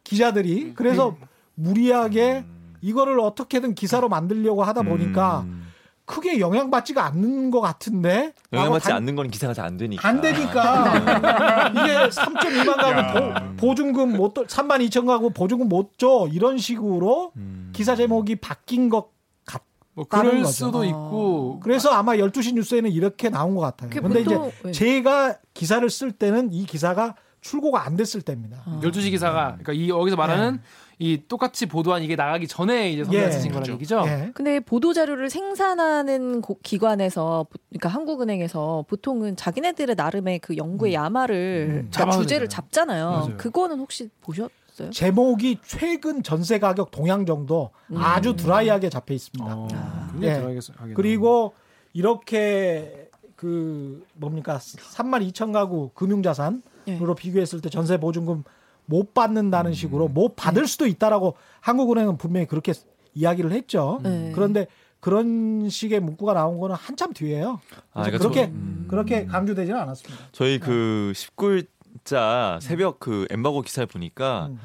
기자들이. 0.03 0.73
그래서 0.75 1.17
무리하게 1.55 2.45
이거를 2.81 3.19
어떻게든 3.19 3.75
기사로 3.75 4.09
만들려고 4.09 4.63
하다 4.63 4.83
보니까 4.83 5.41
음. 5.41 5.62
크게 6.05 6.39
영향받지가 6.39 7.03
않는 7.05 7.49
것 7.49 7.61
같은데 7.61 8.33
영향받지 8.51 8.89
라고 8.89 8.97
않는 8.97 9.15
건 9.15 9.29
기사가 9.29 9.53
잘 9.53 9.63
안 9.65 9.77
되니까. 9.77 10.05
안 10.07 10.19
되니까 10.19 10.97
이게 11.71 12.09
3.2만 12.09 12.75
가구 12.75 12.99
야. 12.99 13.53
보, 13.57 13.73
준금 13.73 14.17
못, 14.17 14.33
3만 14.33 14.85
2천 14.89 15.07
가구 15.07 15.29
보증금 15.31 15.69
못 15.69 15.97
줘 15.97 16.27
이런 16.31 16.57
식으로 16.57 17.31
음. 17.37 17.69
기사 17.73 17.95
제목이 17.95 18.35
바뀐 18.37 18.89
것 18.89 19.11
같. 19.45 19.61
뭐 19.93 20.05
다른 20.09 20.31
그럴 20.31 20.43
거죠. 20.43 20.51
수도 20.53 20.79
아. 20.79 20.81
어. 20.81 20.85
있고 20.85 21.59
그래서 21.63 21.89
아마 21.91 22.13
12시 22.15 22.53
뉴스에는 22.55 22.91
이렇게 22.91 23.29
나온 23.29 23.55
것 23.55 23.61
같아요. 23.61 23.89
근데 24.01 24.21
이제 24.21 24.37
네. 24.65 24.71
제가 24.71 25.37
기사를 25.53 25.87
쓸 25.89 26.11
때는 26.11 26.51
이 26.51 26.65
기사가 26.65 27.15
출고가 27.41 27.85
안 27.85 27.95
됐을 27.95 28.21
때입니다. 28.21 28.57
아. 28.65 28.79
12시 28.83 29.11
기사가 29.11 29.57
그러니까 29.59 29.71
이 29.73 29.87
여기서 29.89 30.15
말하는 30.17 30.61
이 30.99 31.21
똑같이 31.27 31.65
보도한 31.65 32.03
이게 32.03 32.15
나가기 32.15 32.47
전에 32.47 32.91
이제 32.91 33.03
선배가 33.03 33.27
예. 33.27 33.31
쓰신 33.31 33.51
거라는 33.51 33.63
그렇죠. 33.63 33.73
얘기죠. 33.73 34.03
예. 34.07 34.31
근데 34.33 34.59
보도 34.59 34.93
자료를 34.93 35.29
생산하는 35.29 36.41
고- 36.41 36.59
기관에서 36.61 37.45
보- 37.49 37.57
그러니까 37.69 37.89
한국은행에서 37.89 38.85
보통은 38.87 39.35
자기네들의 39.35 39.95
나름의 39.95 40.39
그 40.39 40.55
연구의 40.57 40.93
야마를 40.93 41.67
음. 41.85 41.89
그러니까 41.91 42.17
주제를. 42.17 42.47
잡잖아요. 42.49 43.09
맞아요. 43.09 43.37
그거는 43.37 43.79
혹시 43.79 44.09
보셨어요? 44.21 44.89
제목이 44.91 45.59
최근 45.65 46.21
전세 46.23 46.59
가격 46.59 46.91
동향 46.91 47.25
정도 47.25 47.71
음. 47.91 47.97
아주 47.97 48.35
드라이하게 48.35 48.89
잡혀 48.89 49.13
있습니다. 49.13 49.55
어, 49.55 49.67
아. 49.73 50.13
예. 50.21 50.31
하긴. 50.31 50.93
그리고 50.95 51.53
이렇게 51.93 53.09
그 53.35 54.05
뭡니까 54.13 54.57
3만 54.59 55.27
2천 55.31 55.51
가구 55.53 55.89
금융자산으로 55.93 56.61
예. 56.87 56.97
비교했을 57.17 57.61
때 57.61 57.69
전세 57.69 57.97
보증금 57.97 58.43
못 58.85 59.13
받는다는 59.13 59.73
식으로 59.73 60.07
못 60.07 60.35
받을 60.35 60.67
수도 60.67 60.85
있다라고 60.87 61.35
한국은행은 61.61 62.17
분명히 62.17 62.47
그렇게 62.47 62.73
이야기를 63.13 63.51
했죠. 63.51 63.99
네. 64.03 64.31
그런데 64.35 64.67
그런 64.99 65.69
식의 65.69 65.99
문구가 65.99 66.33
나온 66.33 66.59
거는 66.59 66.75
한참 66.75 67.13
뒤에요. 67.13 67.59
아, 67.93 68.03
그러니까 68.03 68.17
그렇게 68.19 68.45
저- 68.47 68.51
음. 68.51 68.85
그렇게 68.89 69.25
강조되지는 69.25 69.79
않았습니다. 69.79 70.23
저희 70.31 70.59
그 70.59 71.11
19일자 71.15 72.59
새벽 72.61 72.99
그 72.99 73.25
엠바고 73.29 73.61
기사를 73.61 73.85
보니까 73.87 74.47
음. 74.47 74.59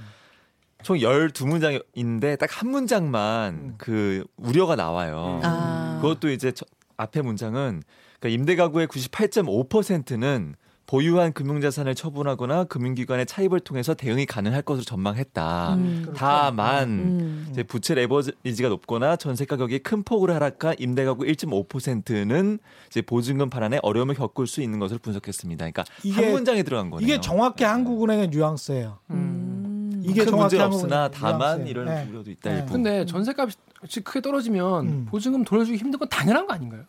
총 0.83 0.97
12문장인데 0.99 2.39
딱 2.39 2.49
한 2.63 2.71
문장만 2.71 3.55
음. 3.55 3.75
그 3.79 4.25
우려가 4.37 4.77
나와요. 4.77 5.41
아. 5.43 5.99
그것도 6.03 6.31
이제 6.31 6.53
저- 6.53 6.67
앞에 6.97 7.23
문장은 7.23 7.83
그러니까 8.21 8.29
임대 8.41 8.57
가구의 8.57 8.87
98.5%는 8.89 10.55
보유한 10.89 11.35
금융자산을 11.35 11.95
처분하거나 11.95 12.65
금융기관의 12.65 13.27
차입을 13.27 13.61
통해서 13.61 13.93
대응이 13.93 14.25
가능할 14.25 14.63
것으로 14.63 14.85
전망했다. 14.87 15.75
음. 15.75 15.99
그렇죠. 16.01 16.13
다만 16.19 16.89
음. 16.89 17.47
이제 17.51 17.63
부채 17.63 17.95
레버리지가 17.95 18.71
높거나 18.71 19.17
전세 19.17 19.45
가격이 19.45 19.81
큰 19.81 20.03
폭으로 20.03 20.33
하락한 20.33 20.77
임대 20.79 21.05
가구 21.05 21.25
1.5%는 21.25 22.59
이제 22.87 23.03
보증금 23.03 23.51
반환에 23.51 23.79
어려움을 23.83 24.15
겪을 24.15 24.47
수 24.47 24.63
있는 24.63 24.79
것을 24.79 24.97
분석했습니다. 24.99 25.59
그러니까 25.71 25.85
이게- 26.03 26.23
한 26.25 26.33
문장에 26.33 26.63
들어간 26.63 26.89
거네요. 26.89 27.07
이게 27.07 27.21
정확히 27.21 27.65
한국은행의 27.65 28.29
뉘앙스예요. 28.29 28.99
음. 29.11 30.03
이게 30.03 30.25
큰 30.25 30.31
정확히 30.31 30.57
한국은행의 30.57 30.75
없으나 30.75 31.11
다만 31.11 31.39
뉘앙스예요. 31.65 31.69
이런 31.69 31.85
네. 31.85 32.07
우려도 32.11 32.31
있다. 32.31 32.51
네. 32.51 32.67
근데 32.67 33.05
전세값이 33.05 34.01
크게 34.05 34.23
떨어지면 34.23 34.87
음. 34.89 35.07
보증금 35.11 35.45
돌려주기 35.45 35.77
힘든 35.77 35.99
건 35.99 36.09
당연한 36.09 36.47
거 36.47 36.55
아닌가요? 36.55 36.85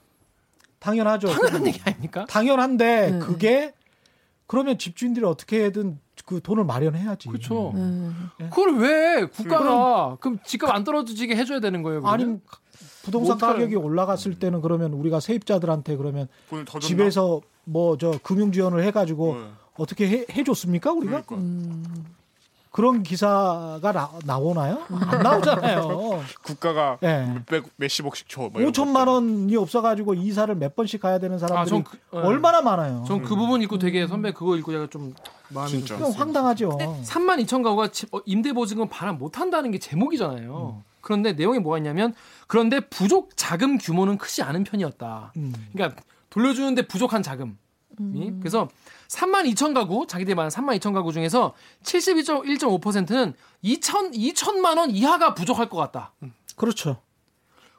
당연하죠. 0.80 1.28
당연한 1.28 1.68
얘기 1.68 1.82
아닙니까? 1.84 2.26
당연한데 2.30 3.12
네. 3.12 3.20
그게 3.20 3.74
그러면 4.50 4.80
집주인들이 4.80 5.24
어떻게든 5.28 6.00
그 6.26 6.42
돈을 6.42 6.64
마련해야지. 6.64 7.28
그렇죠. 7.30 7.70
음. 7.76 8.30
그걸 8.50 8.80
왜 8.80 9.26
국가가 9.26 10.18
그럼 10.20 10.40
집값 10.44 10.74
안 10.74 10.84
떨어지게 10.84 11.36
해줘야 11.36 11.60
되는 11.60 11.84
거예요? 11.84 12.02
그러면? 12.02 12.20
아니 12.20 12.40
부동산 13.04 13.38
뭐? 13.38 13.48
가격이 13.48 13.76
올라갔을 13.76 14.40
때는 14.40 14.62
그러면 14.62 14.94
우리가 14.94 15.20
세입자들한테 15.20 15.98
그러면? 15.98 16.28
집에서 16.82 17.42
뭐 17.64 17.96
저 18.00 18.18
금융 18.24 18.52
지원을 18.52 18.84
해가지고 18.86 19.36
네. 19.36 19.48
어떻게 19.78 20.08
해, 20.10 20.26
해줬습니까 20.32 20.94
우리가? 20.94 21.22
그러니까. 21.22 21.36
음. 21.36 22.06
그런 22.72 23.02
기사가 23.02 24.10
나, 24.26 24.38
오나요안 24.38 25.24
나오잖아요. 25.24 26.22
국가가 26.44 26.98
예. 27.04 27.26
몇백 27.34 27.64
몇십억씩 27.78 28.30
줘. 28.30 28.50
뭐 28.52 28.62
이런 28.62 28.72
5천만 28.72 29.06
것들. 29.06 29.12
원이 29.14 29.56
없어가지고 29.56 30.14
이사를 30.14 30.54
몇 30.56 30.76
번씩 30.76 31.02
가야 31.02 31.18
되는 31.20 31.36
아, 31.36 31.40
사람들이 31.40 31.70
전 31.70 31.84
그, 31.84 31.98
예. 32.14 32.20
얼마나 32.20 32.62
많아요. 32.62 33.04
전 33.08 33.24
그 33.24 33.36
부분 33.36 33.62
읽고 33.64 33.80
되게 33.80 34.06
선배 34.08 34.32
그거 34.32 34.56
읽고 34.56 34.72
제가 34.72 34.88
좀 34.88 35.14
마음이 35.50 35.70
진짜. 35.72 35.88
좀 35.98 35.98
그럼 35.98 36.12
황당하죠. 36.12 36.70
3만 37.04 37.44
2천 37.46 37.64
가구가 37.64 37.88
집- 37.90 38.14
어, 38.14 38.22
임대 38.26 38.54
보증금 38.54 38.88
반환 38.88 39.18
못 39.18 39.40
한다는 39.40 39.72
게 39.72 39.80
제목이잖아요. 39.80 40.84
그런데 41.02 41.34
내용이 41.34 41.58
뭐가 41.60 41.78
있냐면 41.80 42.14
그런데 42.46 42.82
부족 42.82 43.36
자금 43.36 43.78
규모는 43.80 44.18
크지 44.20 44.44
않은 44.44 44.64
편이었다. 44.64 45.34
음. 45.38 45.54
그러니까 45.74 46.00
돌려주는데 46.30 46.84
부족한 46.88 47.24
자금 47.24 47.58
이 48.00 48.32
그래서 48.40 48.70
3만 49.10 49.52
2천 49.54 49.74
가구 49.74 50.08
자기들이 50.08 50.36
말한 50.36 50.50
3만 50.50 50.80
2천 50.80 50.94
가구 50.94 51.12
중에서 51.12 51.54
71.5%는 51.84 53.34
2천 53.64 54.14
2천만 54.14 54.78
원 54.78 54.92
이하가 54.92 55.34
부족할 55.34 55.70
것 55.70 55.78
같다. 55.78 56.14
그렇죠. 56.56 57.02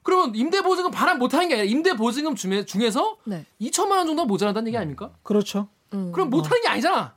그러면 0.03 0.35
임대 0.35 0.63
보증금 0.63 0.91
반환 0.91 1.19
못 1.19 1.35
하는 1.35 1.49
게 1.49 1.55
아니라 1.55 1.71
임대 1.71 1.95
보증금 1.95 2.35
중에, 2.35 2.65
중에서 2.65 3.19
네. 3.25 3.45
2천만 3.61 3.93
원 3.99 4.07
정도 4.07 4.25
모자란다는 4.25 4.69
얘기 4.69 4.77
아닙니까? 4.77 5.11
그렇죠. 5.23 5.69
음. 5.93 6.13
그럼 6.13 6.31
못 6.31 6.47
하는 6.47 6.63
게 6.63 6.69
아니잖아. 6.69 7.15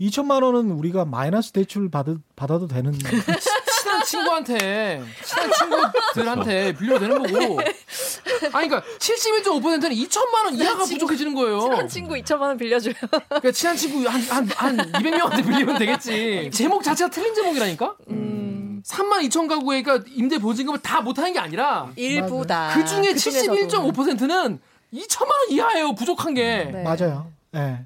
2천만 0.00 0.42
원은 0.42 0.70
우리가 0.72 1.06
마이너스 1.06 1.52
대출 1.52 1.90
받, 1.90 2.06
받아도 2.34 2.66
되는 2.66 2.92
친한 3.80 4.04
친구한테 4.04 5.02
친한 5.24 5.50
친구들한테 5.52 6.74
빌려도 6.74 7.00
되는 7.00 7.22
거고. 7.22 7.58
아니 8.52 8.68
그러니까 8.68 8.82
71.5%는 8.98 9.90
2천만 9.90 10.44
원 10.44 10.54
이하가 10.54 10.84
부족해지는 10.84 11.34
거예요. 11.34 11.60
친한 11.60 11.88
친구 11.88 12.14
2천만 12.14 12.40
원 12.42 12.56
빌려줘요. 12.56 12.94
그러니까 13.28 13.50
친한 13.52 13.76
친구 13.76 14.06
한한 14.08 14.48
한 14.56 14.76
200명한테 14.76 15.46
빌리면 15.46 15.78
되겠지. 15.78 16.50
제목 16.52 16.82
자체가 16.82 17.10
틀린 17.10 17.34
제목이라니까. 17.34 17.96
음. 18.10 18.82
3만 18.84 19.28
2천 19.28 19.48
가구에 19.48 19.82
그러니까 19.82 20.08
임대 20.14 20.38
보증금을 20.38 20.80
다 20.80 21.00
못하는 21.00 21.32
게 21.32 21.38
아니라 21.38 21.90
일부다. 21.96 22.70
그 22.74 22.84
중에 22.84 23.14
중에서도. 23.14 23.54
71.5%는 23.54 24.60
2천만 24.94 25.30
원 25.30 25.50
이하예요. 25.50 25.94
부족한 25.94 26.34
게. 26.34 26.70
네. 26.72 26.82
맞아요. 26.82 27.26
예. 27.56 27.80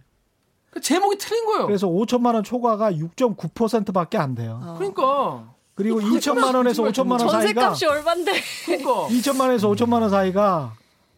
그 0.70 0.80
제목이 0.80 1.16
틀린 1.18 1.46
거예요. 1.46 1.66
그래서 1.66 1.88
5천만 1.88 2.34
원 2.34 2.44
초과가 2.44 2.92
6.9%밖에 2.92 4.18
안 4.18 4.34
돼요. 4.34 4.60
어. 4.62 4.74
그러니까 4.78 5.52
그리고 5.82 5.96
그거 5.98 6.16
2천만 6.16 6.54
원에서 6.54 6.82
거짓말 6.82 7.18
5천만 7.18 7.20
원 7.26 7.40
사이가 7.42 7.60
전세값이? 7.74 7.86
그러니까 7.86 8.90
2천만 9.10 9.40
원에서 9.42 9.68
5천만 9.70 10.00
원 10.00 10.10
사이가 10.10 10.74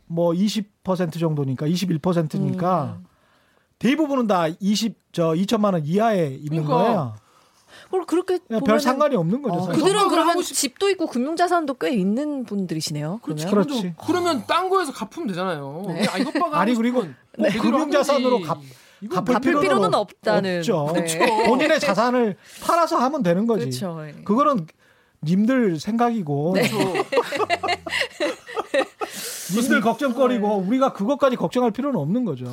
뭐 0.06 0.32
20% 0.32 1.18
정도니까 1.18 1.66
21%니까 1.66 2.96
음. 3.00 3.06
대부분은 3.78 4.26
다 4.26 4.46
20, 4.60 4.94
저 5.12 5.30
2천만 5.32 5.72
원 5.74 5.84
이하에 5.84 6.28
있는 6.28 6.64
그러니까. 6.64 6.74
거예요. 6.76 7.14
그럼 7.90 8.06
그렇게 8.06 8.38
별 8.64 8.78
상관이 8.80 9.16
없는 9.16 9.42
거죠. 9.42 9.54
어, 9.54 9.66
사실. 9.66 9.82
그들은 9.82 10.08
그러면 10.08 10.42
싶- 10.42 10.54
집도 10.54 10.88
있고 10.90 11.06
금융자산도 11.06 11.74
꽤 11.74 11.90
있는 11.90 12.44
분들이시네요. 12.44 13.20
그렇지. 13.22 13.46
그러면 13.46 13.66
그렇지. 13.66 13.94
그러면 14.06 14.44
딴 14.46 14.68
거에서 14.68 14.92
갚으면 14.92 15.28
되잖아요. 15.28 15.82
네. 15.88 16.06
아, 16.08 16.18
이것 16.18 16.32
아니, 16.52 16.72
하고 16.72 16.80
그리고 16.80 17.02
제대로 17.36 17.62
금융자산으로. 17.62 18.40
갚- 18.42 18.60
갚을 19.10 19.24
갚을 19.24 19.40
필요는, 19.40 19.60
필요는 19.62 19.94
없- 19.94 20.10
없다는. 20.12 20.58
없죠. 20.58 20.92
네. 20.94 21.46
본인의 21.46 21.80
자산을 21.80 22.36
팔아서 22.62 22.96
하면 22.98 23.22
되는 23.22 23.46
거지. 23.46 23.64
그렇죠. 23.66 24.00
그거는 24.24 24.66
님들 25.24 25.78
생각이고 25.78 26.54
네. 26.56 26.62
님들 29.54 29.80
걱정거리고 29.82 30.56
우리가 30.66 30.92
그것까지 30.92 31.36
걱정할 31.36 31.70
필요는 31.70 31.98
없는 31.98 32.24
거죠. 32.24 32.44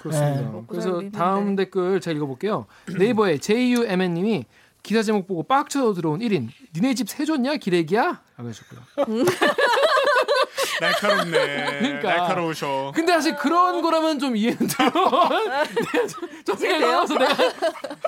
그렇습니다. 0.00 0.40
네. 0.40 0.62
그래서 0.68 1.02
다음. 1.12 1.56
댓글 1.56 2.00
제가 2.00 2.16
읽어볼게요. 2.16 2.66
네이버에 2.98 3.38
JUMN님이 3.38 4.44
기사 4.82 5.02
제목 5.02 5.26
보고 5.26 5.42
빡쳐 5.42 5.94
들어온 5.94 6.20
1인 6.20 6.48
니네 6.74 6.94
집 6.94 7.08
세줬냐 7.08 7.56
기레기야? 7.56 8.20
라고 8.36 8.48
하셨고요. 8.50 8.80
날카롭네. 10.80 11.78
그러니까. 11.80 12.16
날카로우셔. 12.16 12.92
근데 12.94 13.12
사실 13.12 13.36
그런 13.36 13.80
거라면 13.82 14.18
좀 14.18 14.36
이해는 14.36 14.58
돼요. 14.58 14.90
저- 16.08 16.28
저 16.44 16.54
생각이 16.56 16.84
나와서 16.84 17.14
내가 17.18 17.34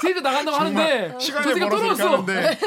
세입자 0.01 0.21
나간다고 0.23 0.57
하는데 0.57 1.09
저 1.13 1.19
시간이 1.19 1.55
생각 1.55 1.69
멀어서. 1.71 2.09
하는데 2.13 2.59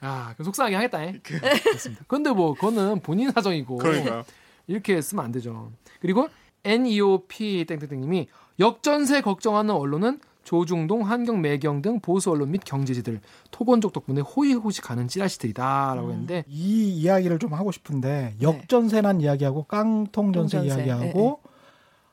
아, 0.00 0.32
그럼 0.34 0.44
속상하게 0.44 0.74
하겠다. 0.76 1.02
잉? 1.04 1.20
그렇습니다. 1.22 2.04
근데 2.06 2.30
뭐 2.30 2.54
그거는 2.54 3.00
본인 3.00 3.30
사정이고 3.30 3.78
그러니까 3.78 4.24
이렇게 4.66 5.00
쓰면 5.00 5.24
안 5.24 5.32
되죠. 5.32 5.72
그리고 6.00 6.28
NEOP 6.64 7.64
땡땡땡님이 7.66 8.28
역전세 8.60 9.20
걱정하는 9.20 9.74
언론은 9.74 10.20
조중동, 10.44 11.02
한경, 11.02 11.40
매경 11.40 11.82
등 11.82 12.00
보수 12.00 12.30
언론 12.30 12.50
및 12.52 12.62
경제지들 12.64 13.20
토건족 13.50 13.92
덕분에 13.92 14.20
호의호식하는 14.20 15.08
찌라시들이다라고 15.08 16.10
했는데 16.10 16.44
이 16.48 16.90
이야기를 16.90 17.38
좀 17.38 17.54
하고 17.54 17.72
싶은데 17.72 18.34
역전세난 18.40 19.20
이야기하고 19.20 19.64
깡통전세. 19.64 20.64
이야기하고 20.64 21.40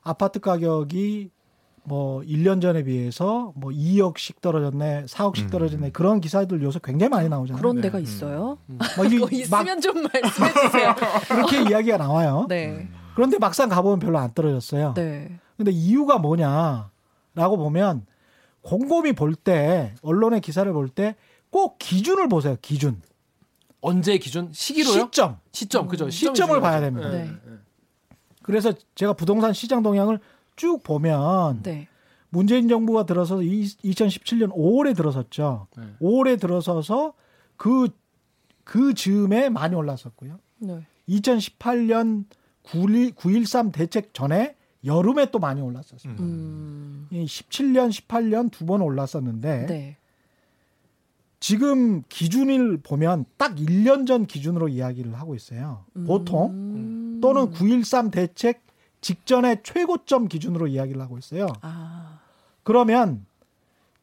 아파트 0.04 0.40
가격이 0.40 1.30
뭐 1.84 2.22
1년 2.22 2.62
전에 2.62 2.84
비해서 2.84 3.54
뭐 3.56 3.72
2억씩 3.72 4.40
떨어졌네, 4.42 5.06
4억씩 5.06 5.44
음. 5.46 5.50
떨어졌네 5.50 5.90
그런 5.92 6.22
기사들 6.22 6.62
요새 6.62 6.80
굉장히 6.84 7.10
많이 7.10 7.28
나오잖아요. 7.28 7.60
그런 7.60 7.76
네. 7.78 7.82
데가 7.82 8.00
있어요? 8.00 8.58
뭐 8.68 9.06
이- 9.06 9.10
그거 9.18 9.26
막 9.26 9.34
있으면 9.34 9.82
좀 9.82 9.96
말씀해 10.04 10.54
주세요. 10.54 10.96
그렇게 11.28 11.62
이야기가 11.70 11.98
나와요. 11.98 12.46
네. 12.50 12.88
그런데 13.16 13.38
막상 13.40 13.68
가보면 13.68 14.00
별로 14.00 14.20
안 14.20 14.32
떨어졌어요. 14.34 14.94
네. 14.96 15.40
근데 15.58 15.72
이유가 15.72 16.18
뭐냐라고 16.20 17.58
보면 17.58 18.06
곰곰이 18.62 19.14
볼 19.14 19.36
때 19.36 19.94
언론의 20.02 20.42
기사를 20.42 20.72
볼 20.74 20.90
때 20.90 21.16
꼭 21.50 21.78
기준을 21.80 22.30
보세요. 22.30 22.56
기준. 22.62 23.02
언제 23.82 24.18
기준? 24.18 24.50
시기로요? 24.54 25.06
시점. 25.12 25.38
시점, 25.52 25.88
그죠? 25.88 26.10
시점을 26.10 26.36
시점이 26.36 26.62
봐야. 26.62 26.80
됩니다. 26.80 27.14
예, 27.14 27.24
네. 27.26 27.30
예. 27.30 27.52
그래서 28.42 28.72
제가 28.96 29.14
부동산 29.14 29.52
시장 29.54 29.84
동향을 29.84 30.20
쭉 30.56 30.82
보면 30.84 31.62
네. 31.64 31.88
문재인 32.30 32.70
정부가 32.70 33.06
들어서 33.06 33.38
2017년 33.38 34.54
5월에 34.56 34.96
들어섰죠. 34.96 35.68
네. 35.78 35.84
5월에 36.02 36.40
들어서서 36.40 37.14
그, 37.58 37.90
그 38.64 38.94
즈음에 38.94 39.50
많이 39.50 39.76
올랐었고요. 39.76 40.40
네. 40.60 40.86
2018년 41.10 42.26
9.1, 42.64 43.16
9.13 43.16 43.74
대책 43.74 44.14
전에 44.14 44.56
여름에 44.86 45.30
또 45.32 45.40
많이 45.40 45.62
올랐었어요. 45.62 46.14
음. 46.20 47.08
이 47.12 47.24
17년, 47.26 47.90
18년 47.90 48.52
두 48.52 48.66
번 48.66 48.82
올랐었는데 48.82 49.66
네. 49.68 49.98
지금 51.40 52.04
기준을 52.10 52.78
보면 52.78 53.26
딱 53.38 53.56
1년 53.56 54.06
전 54.06 54.26
기준으로 54.28 54.68
이야기를 54.70 55.14
하고 55.16 55.34
있어요. 55.36 55.86
보통 56.06 56.52
음. 56.52 57.20
또는 57.22 57.52
9.13 57.52 58.12
대책 58.12 58.62
직전의 59.02 59.62
최고점 59.64 60.28
기준으로 60.28 60.68
이야기를 60.68 61.02
하고 61.02 61.18
있어요. 61.18 61.48
아. 61.62 62.20
그러면 62.64 63.26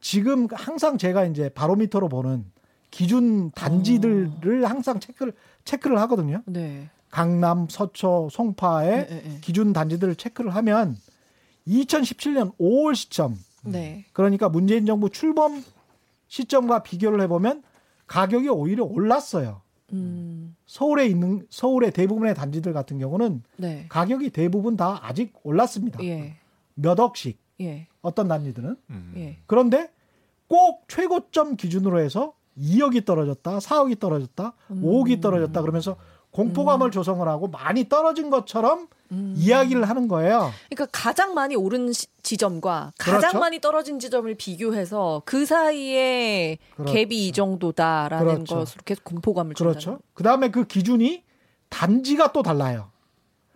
지금 0.01 0.47
항상 0.51 0.97
제가 0.97 1.25
이제 1.25 1.47
바로미터로 1.49 2.09
보는 2.09 2.45
기준 2.91 3.51
단지들을 3.51 4.65
항상 4.69 4.99
체크를 4.99 5.33
체크를 5.63 5.97
하거든요. 6.01 6.41
네. 6.45 6.89
강남, 7.09 7.67
서초, 7.69 8.29
송파의 8.31 8.91
네, 8.91 9.07
네, 9.07 9.21
네. 9.21 9.37
기준 9.41 9.73
단지들을 9.73 10.15
체크를 10.15 10.55
하면 10.55 10.97
2017년 11.67 12.55
5월 12.57 12.95
시점 12.95 13.35
네. 13.63 14.05
그러니까 14.13 14.49
문재인 14.49 14.85
정부 14.85 15.09
출범 15.09 15.63
시점과 16.27 16.83
비교를 16.83 17.21
해보면 17.21 17.63
가격이 18.07 18.49
오히려 18.49 18.83
올랐어요. 18.83 19.61
음. 19.93 20.55
서울에 20.65 21.07
있는 21.07 21.45
서울의 21.49 21.91
대부분의 21.91 22.35
단지들 22.35 22.73
같은 22.73 22.99
경우는 22.99 23.43
네. 23.57 23.85
가격이 23.89 24.29
대부분 24.29 24.77
다 24.77 24.99
아직 25.01 25.33
올랐습니다. 25.43 26.03
예. 26.03 26.37
몇 26.75 26.99
억씩 26.99 27.39
예. 27.61 27.87
어떤 28.01 28.27
단지들은 28.27 28.75
음. 28.89 29.13
예. 29.17 29.37
그런데 29.47 29.89
꼭 30.47 30.85
최고점 30.87 31.55
기준으로 31.55 31.99
해서 31.99 32.33
2억이 32.57 33.05
떨어졌다, 33.05 33.59
4억이 33.59 33.99
떨어졌다, 33.99 34.53
음. 34.71 34.81
5억이 34.83 35.21
떨어졌다 35.21 35.61
그러면서 35.61 35.95
공포감을 36.31 36.91
조성을 36.91 37.27
하고 37.27 37.47
많이 37.47 37.89
떨어진 37.89 38.29
것처럼 38.29 38.87
이야기를 39.11 39.89
하는 39.89 40.07
거예요. 40.07 40.51
그러니까 40.69 40.87
가장 40.91 41.33
많이 41.33 41.55
오른 41.55 41.91
시- 41.91 42.05
지점과 42.21 42.93
그렇죠. 42.99 43.21
가장 43.21 43.39
많이 43.39 43.59
떨어진 43.59 43.97
지점을 43.99 44.31
비교해서 44.35 45.23
그 45.25 45.45
사이에 45.47 46.59
그렇죠. 46.75 46.93
갭이 46.93 47.11
이 47.13 47.31
정도다라는 47.31 48.25
그렇죠. 48.45 48.55
것으로 48.55 48.81
계속 48.85 49.03
공포감을 49.03 49.55
그렇죠. 49.55 49.79
준다는. 49.79 49.99
그 50.13 50.21
다음에 50.23 50.51
그 50.51 50.65
기준이 50.65 51.23
단지가 51.69 52.31
또 52.31 52.43
달라요. 52.43 52.89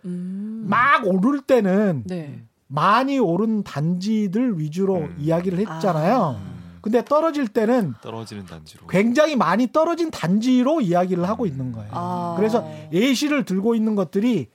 음. 0.04 0.66
막 0.68 1.06
오를 1.06 1.40
때는 1.40 2.02
네. 2.06 2.42
많이 2.66 3.20
오른 3.20 3.62
단지들 3.62 4.58
위주로 4.58 4.96
음. 4.96 5.16
이야기를 5.20 5.58
했잖아요. 5.60 6.40
음. 6.44 6.53
근데 6.84 7.02
떨어질 7.02 7.48
때는 7.48 7.94
떨어지는 8.02 8.44
단지로. 8.44 8.86
굉장히 8.88 9.36
많이 9.36 9.72
떨어진 9.72 10.10
단지로 10.10 10.82
이야기를 10.82 11.26
하고 11.26 11.46
있는 11.46 11.72
거예요. 11.72 11.88
아. 11.94 12.34
그래서 12.36 12.70
예시를 12.92 13.46
들고 13.46 13.74
있는 13.74 13.94
것들이 13.94 14.50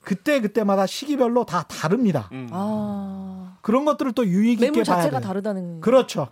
그때 0.00 0.40
그때마다 0.40 0.86
시기별로 0.86 1.44
다 1.44 1.64
다릅니다. 1.64 2.28
음. 2.30 2.48
아. 2.52 3.56
그런 3.62 3.84
것들을 3.84 4.12
또 4.12 4.24
유의 4.24 4.50
깊게 4.54 4.66
매물 4.70 4.84
자체가. 4.84 5.18
다르다는. 5.18 5.80
그렇죠. 5.80 6.28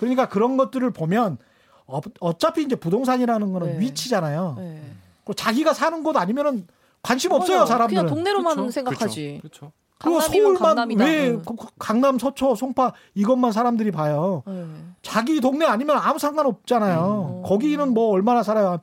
그러니까 0.00 0.28
그런 0.28 0.56
것들을 0.56 0.90
보면 0.90 1.38
어, 1.86 2.00
어차피 2.18 2.64
이제 2.64 2.74
부동산이라는 2.74 3.52
거는 3.52 3.74
네. 3.74 3.78
위치잖아요. 3.78 4.56
네. 4.58 4.82
그 5.24 5.32
자기가 5.32 5.74
사는 5.74 6.02
곳 6.02 6.16
아니면은 6.16 6.66
관심 7.02 7.30
없어요 7.30 7.58
맞아요. 7.58 7.66
사람들은. 7.66 8.02
그냥 8.02 8.12
동네로만 8.12 8.56
그렇죠. 8.56 8.70
생각하지. 8.72 9.38
그렇죠. 9.42 9.60
그리고 9.60 9.81
강남이면 10.02 10.20
서울만 10.56 10.62
강남이다. 10.62 11.04
왜 11.04 11.28
응. 11.30 11.42
그- 11.46 11.56
그 11.56 11.66
강남, 11.78 12.18
서초, 12.18 12.54
송파 12.54 12.92
이것만 13.14 13.52
사람들이 13.52 13.90
봐요. 13.90 14.42
네. 14.46 14.66
자기 15.02 15.40
동네 15.40 15.64
아니면 15.66 15.98
아무 15.98 16.18
상관 16.18 16.46
없잖아요. 16.46 17.42
음. 17.42 17.42
거기는 17.48 17.92
뭐 17.94 18.10
얼마나 18.10 18.42
살아요? 18.42 18.78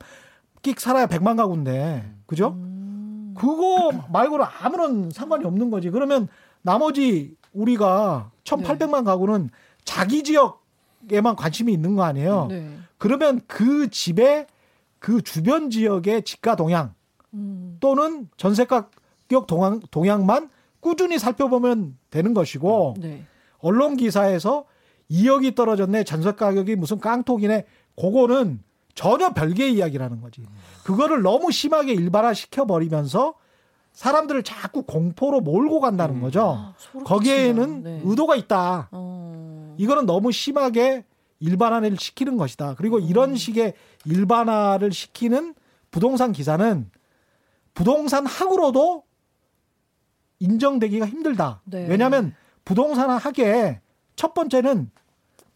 끽 0.62 0.80
살아야 0.80 1.06
백만 1.06 1.36
가구인데. 1.36 2.10
그죠? 2.26 2.48
음. 2.56 3.34
그거 3.38 3.90
말고는 4.12 4.44
아무런 4.60 5.10
상관이 5.10 5.44
없는 5.44 5.70
거지. 5.70 5.90
그러면 5.90 6.28
나머지 6.62 7.34
우리가 7.52 8.30
1,800만 8.44 9.04
가구는 9.04 9.50
자기 9.84 10.22
지역에만 10.22 11.36
관심이 11.36 11.72
있는 11.72 11.96
거 11.96 12.02
아니에요? 12.04 12.46
네. 12.50 12.70
그러면 12.98 13.40
그 13.46 13.88
집의 13.90 14.46
그 14.98 15.22
주변 15.22 15.70
지역의 15.70 16.22
집가 16.24 16.54
동향 16.56 16.92
음. 17.34 17.76
또는 17.80 18.28
전세 18.36 18.64
가 18.64 18.88
격 19.28 19.46
동향, 19.46 19.78
동향만 19.92 20.50
꾸준히 20.80 21.18
살펴보면 21.18 21.96
되는 22.10 22.34
것이고 22.34 22.94
네. 22.98 23.24
언론 23.58 23.96
기사에서 23.96 24.64
2억이 25.10 25.54
떨어졌네 25.54 26.04
전세 26.04 26.32
가격이 26.32 26.76
무슨 26.76 26.98
깡통이네 26.98 27.64
그거는 27.96 28.60
전혀 28.94 29.32
별개의 29.32 29.74
이야기라는 29.74 30.20
거지 30.20 30.42
그거를 30.84 31.22
너무 31.22 31.52
심하게 31.52 31.92
일반화 31.92 32.34
시켜버리면서 32.34 33.34
사람들을 33.92 34.42
자꾸 34.44 34.82
공포로 34.82 35.40
몰고 35.40 35.80
간다는 35.80 36.20
거죠 36.20 36.56
아, 36.56 36.74
거기에는. 37.04 37.82
네. 37.82 38.00
의도가 38.04 38.36
있다 38.36 38.88
어. 38.92 39.74
이거는 39.78 40.06
너무 40.06 40.32
심하게 40.32 41.04
일반화를 41.40 41.96
시키는 41.98 42.36
것이다. 42.36 42.74
그리고 42.76 42.98
이런 42.98 43.34
식의 43.34 43.74
일반화를 44.04 44.92
시키는 44.92 45.54
부동산 45.90 46.32
기사는 46.32 46.90
부동산 47.74 48.26
학으로도 48.26 49.04
인정되기가 50.40 51.06
힘들다. 51.06 51.60
네. 51.64 51.86
왜냐하면 51.86 52.34
부동산 52.64 53.10
학에 53.10 53.80
첫 54.16 54.34
번째는 54.34 54.90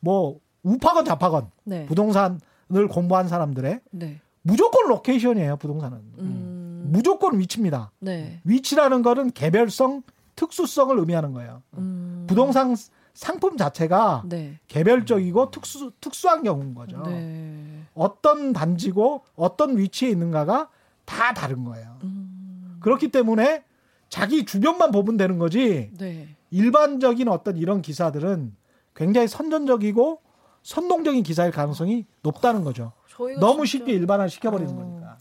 뭐 0.00 0.38
우파건 0.62 1.04
좌파건 1.04 1.50
네. 1.64 1.86
부동산을 1.86 2.88
공부한 2.90 3.28
사람들의 3.28 3.80
네. 3.90 4.20
무조건 4.42 4.88
location이에요. 4.88 5.56
부동산은 5.56 5.98
음. 6.18 6.90
무조건 6.90 7.38
위치입니다. 7.38 7.90
네. 7.98 8.40
위치라는 8.44 9.02
거는 9.02 9.32
개별성, 9.32 10.02
특수성을 10.36 10.96
의미하는 10.98 11.32
거예요. 11.32 11.62
음. 11.78 12.24
부동산 12.28 12.76
상품 13.14 13.56
자체가 13.56 14.24
네. 14.26 14.58
개별적이고 14.68 15.50
특수 15.50 15.92
특수한 16.00 16.42
경우인 16.42 16.74
거죠. 16.74 17.02
네. 17.06 17.84
어떤 17.94 18.52
단지고 18.52 19.22
어떤 19.34 19.78
위치에 19.78 20.10
있는가가 20.10 20.68
다 21.04 21.32
다른 21.32 21.64
거예요. 21.64 21.96
음. 22.02 22.76
그렇기 22.80 23.08
때문에 23.08 23.64
자기 24.08 24.44
주변만 24.44 24.90
보면 24.92 25.16
되는 25.16 25.38
거지 25.38 25.90
네. 25.98 26.28
일반적인 26.50 27.28
어떤 27.28 27.56
이런 27.56 27.82
기사들은 27.82 28.54
굉장히 28.94 29.26
선전적이고 29.28 30.20
선동적인 30.62 31.22
기사일 31.22 31.50
가능성이 31.50 32.06
높다는 32.22 32.64
거죠. 32.64 32.92
너무 33.38 33.64
진짜 33.66 33.84
쉽게 33.84 33.92
일반화 33.92 34.28
시켜버리는 34.28 34.72
어, 34.72 34.76
거니까. 34.76 35.18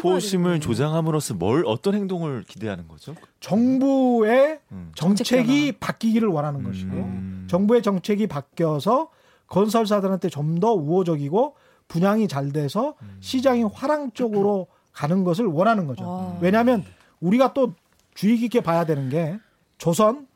공포심을. 0.00 0.60
조장함으로써 0.60 1.34
뭘 1.34 1.64
어떤 1.66 1.94
행동을 1.94 2.44
기대하는 2.46 2.88
거죠? 2.88 3.14
정부의 3.40 4.60
음. 4.72 4.92
정책이 4.94 5.66
정책 5.72 5.80
바뀌기를 5.80 6.28
원하는 6.28 6.62
것이고 6.62 6.96
음. 6.96 7.46
정부의 7.50 7.82
정책이 7.82 8.26
바뀌어서 8.28 9.10
건설사들한테 9.48 10.28
좀 10.30 10.58
더 10.60 10.72
우호적이고 10.72 11.56
분양이 11.88 12.28
잘 12.28 12.52
돼서 12.52 12.94
시장이 13.20 13.64
화랑 13.64 14.12
쪽으로 14.12 14.68
가는 14.92 15.24
것을 15.24 15.44
원하는 15.46 15.86
거죠. 15.86 16.04
아. 16.06 16.38
왜냐하면 16.40 16.84
우리가 17.20 17.52
또 17.52 17.74
주의 18.14 18.36
깊게 18.36 18.60
봐야 18.60 18.84
되는 18.84 19.08
게 19.08 19.38
조선, 19.78 20.26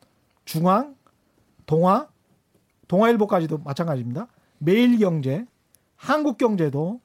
중앙, 0.44 0.96
동아, 1.66 2.08
동아일보까지도 2.88 3.58
마찬가지입니다. 3.58 4.26
매일경제, 4.58 5.46
한국경제도 5.96 7.00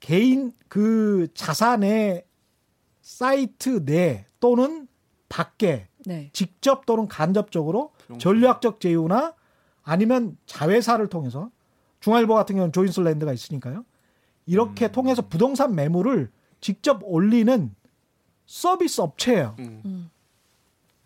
개인 0.00 0.52
그 0.68 1.28
자산의 1.34 2.24
사이트 3.00 3.84
내 3.84 4.26
또는 4.40 4.88
밖에 5.28 5.88
네. 6.06 6.30
직접 6.32 6.86
또는 6.86 7.08
간접적으로 7.08 7.92
전략적 8.18 8.80
제휴나 8.80 9.34
아니면 9.82 10.36
자회사를 10.46 11.08
통해서 11.08 11.50
중앙일보 12.00 12.34
같은 12.34 12.56
경우는 12.56 12.72
조인슬랜드가 12.72 13.32
있으니까요. 13.32 13.84
이렇게 14.46 14.92
통해서 14.92 15.22
부동산 15.22 15.74
매물을 15.74 16.30
직접 16.60 17.00
올리는 17.02 17.74
서비스 18.46 19.00
업체예요. 19.00 19.54
음. 19.58 19.82
음. 19.84 20.10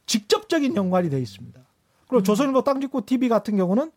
직접적인 0.07 0.74
연관이 0.77 1.11
돼 1.11 1.20
있습니다. 1.20 1.61
그리고 2.09 2.22
조선일보 2.22 2.64
땅짓고 2.64 3.05
TV 3.05 3.29
같은 3.29 3.57
경우는 3.57 3.90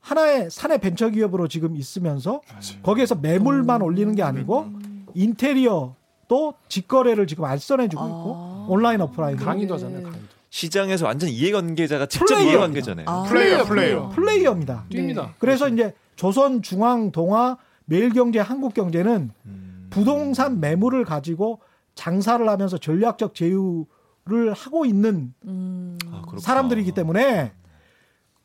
하나의 0.00 0.50
사내 0.50 0.78
벤처 0.78 1.08
기업으로 1.08 1.48
지금 1.48 1.76
있으면서 1.76 2.42
거기에서 2.82 3.14
매물만 3.14 3.82
올리는 3.82 4.14
게 4.14 4.22
아니고 4.22 4.70
인테리어도 5.14 6.54
직거래를 6.68 7.26
지금 7.26 7.44
알선해주고 7.44 8.04
있고 8.06 8.34
아. 8.36 8.66
온라인 8.68 9.00
오프라인으로 9.00 9.44
강의도 9.44 9.74
하잖아요. 9.74 10.02
강의도. 10.02 10.26
시장에서 10.50 11.06
완전 11.06 11.28
이해관계자가 11.30 12.06
직접 12.06 12.34
플레이어. 12.34 12.50
이해관계자네요. 12.50 13.08
아. 13.08 13.22
플레이어 13.24 13.64
플레이어. 13.64 14.08
플레이어 14.10 14.52
입니다. 14.52 14.84
뜁니다. 14.90 15.30
그래서 15.38 15.68
이제 15.68 15.94
조선 16.16 16.60
중앙 16.62 17.12
동아 17.12 17.56
매일경제 17.86 18.40
한국경제는 18.40 19.30
음. 19.46 19.86
부동산 19.90 20.60
매물을 20.60 21.04
가지고 21.04 21.60
장사를 21.94 22.46
하면서 22.48 22.78
전략적 22.78 23.34
제휴를 23.34 24.52
하고 24.54 24.84
있는 24.86 25.34
음. 25.44 25.98
아. 26.06 26.22
사람들이기 26.38 26.92
때문에 26.92 27.52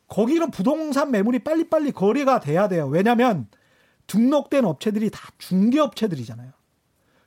거기는 0.08 0.50
부동산 0.50 1.10
매물이 1.10 1.40
빨리빨리 1.40 1.92
거래가 1.92 2.40
돼야 2.40 2.68
돼요. 2.68 2.86
왜냐하면 2.86 3.48
등록된 4.06 4.64
업체들이 4.64 5.10
다 5.10 5.30
중개업체들이잖아요. 5.38 6.52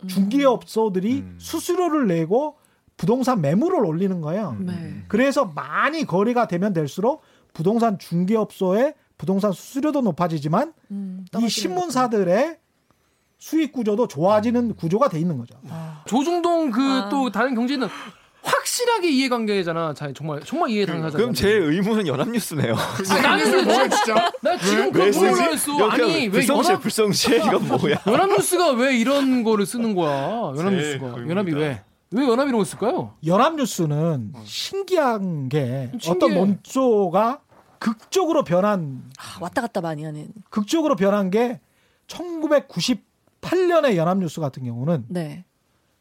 중개업소들이 0.07 1.19
음. 1.19 1.35
수수료를 1.39 2.07
내고 2.07 2.57
부동산 2.95 3.41
매물을 3.41 3.85
올리는 3.85 4.21
거예요. 4.21 4.55
네. 4.59 5.03
그래서 5.07 5.45
많이 5.45 6.05
거래가 6.05 6.47
되면 6.47 6.73
될수록 6.73 7.21
부동산 7.53 7.97
중개업소의 7.97 8.93
부동산 9.17 9.51
수수료도 9.51 10.01
높아지지만 10.01 10.73
음, 10.91 11.25
이 11.41 11.49
신문사들의 11.49 12.58
수익 13.39 13.71
구조도 13.71 14.07
좋아지는 14.07 14.75
구조가 14.75 15.07
돼 15.09 15.17
있는 15.19 15.37
거죠. 15.37 15.55
조중동 16.05 16.71
그 16.71 16.81
아. 16.81 17.09
또 17.09 17.31
다른 17.31 17.55
경제는 17.55 17.87
확실하게 18.43 19.09
이해관계잖아. 19.09 19.93
자, 19.93 20.11
정말 20.13 20.41
정말 20.41 20.69
이해 20.69 20.85
당하잖아. 20.85 21.17
그럼 21.17 21.33
제 21.33 21.49
의문은 21.49 22.05
연합뉴스네요. 22.07 22.73
아, 22.75 23.21
나는 23.21 23.65
뭐야 23.65 23.87
진짜? 23.87 24.31
나 24.41 24.57
지금? 24.57 24.91
보려고 24.91 25.25
했어. 25.25 25.89
아니 25.89 26.03
왜 26.23 26.29
불성실 26.29 26.71
연합 26.71 26.81
불성실 26.81 27.35
이건 27.37 27.67
뭐야? 27.67 28.01
연합뉴스가 28.07 28.71
왜 28.71 28.97
이런 28.97 29.43
거를 29.43 29.65
쓰는 29.65 29.95
거야? 29.95 30.53
연합뉴스가. 30.57 31.27
연합이 31.29 31.53
왜? 31.53 31.81
왜 32.11 32.23
연합이 32.23 32.49
이런 32.49 32.59
거 32.59 32.65
쓸까요? 32.65 33.13
연합뉴스는 33.25 34.33
신기한 34.43 35.47
게 35.47 35.91
신기해. 35.99 36.11
어떤 36.11 36.33
논조가 36.33 37.39
극적으로 37.77 38.43
변한 38.43 39.03
아, 39.17 39.37
왔다 39.39 39.61
갔다 39.61 39.79
많이 39.79 40.03
하는. 40.03 40.27
극적으로 40.49 40.95
변한 40.97 41.29
게 41.29 41.61
1998년의 43.41 43.95
연합뉴스 43.95 44.39
같은 44.41 44.63
경우는 44.63 45.05
네. 45.09 45.45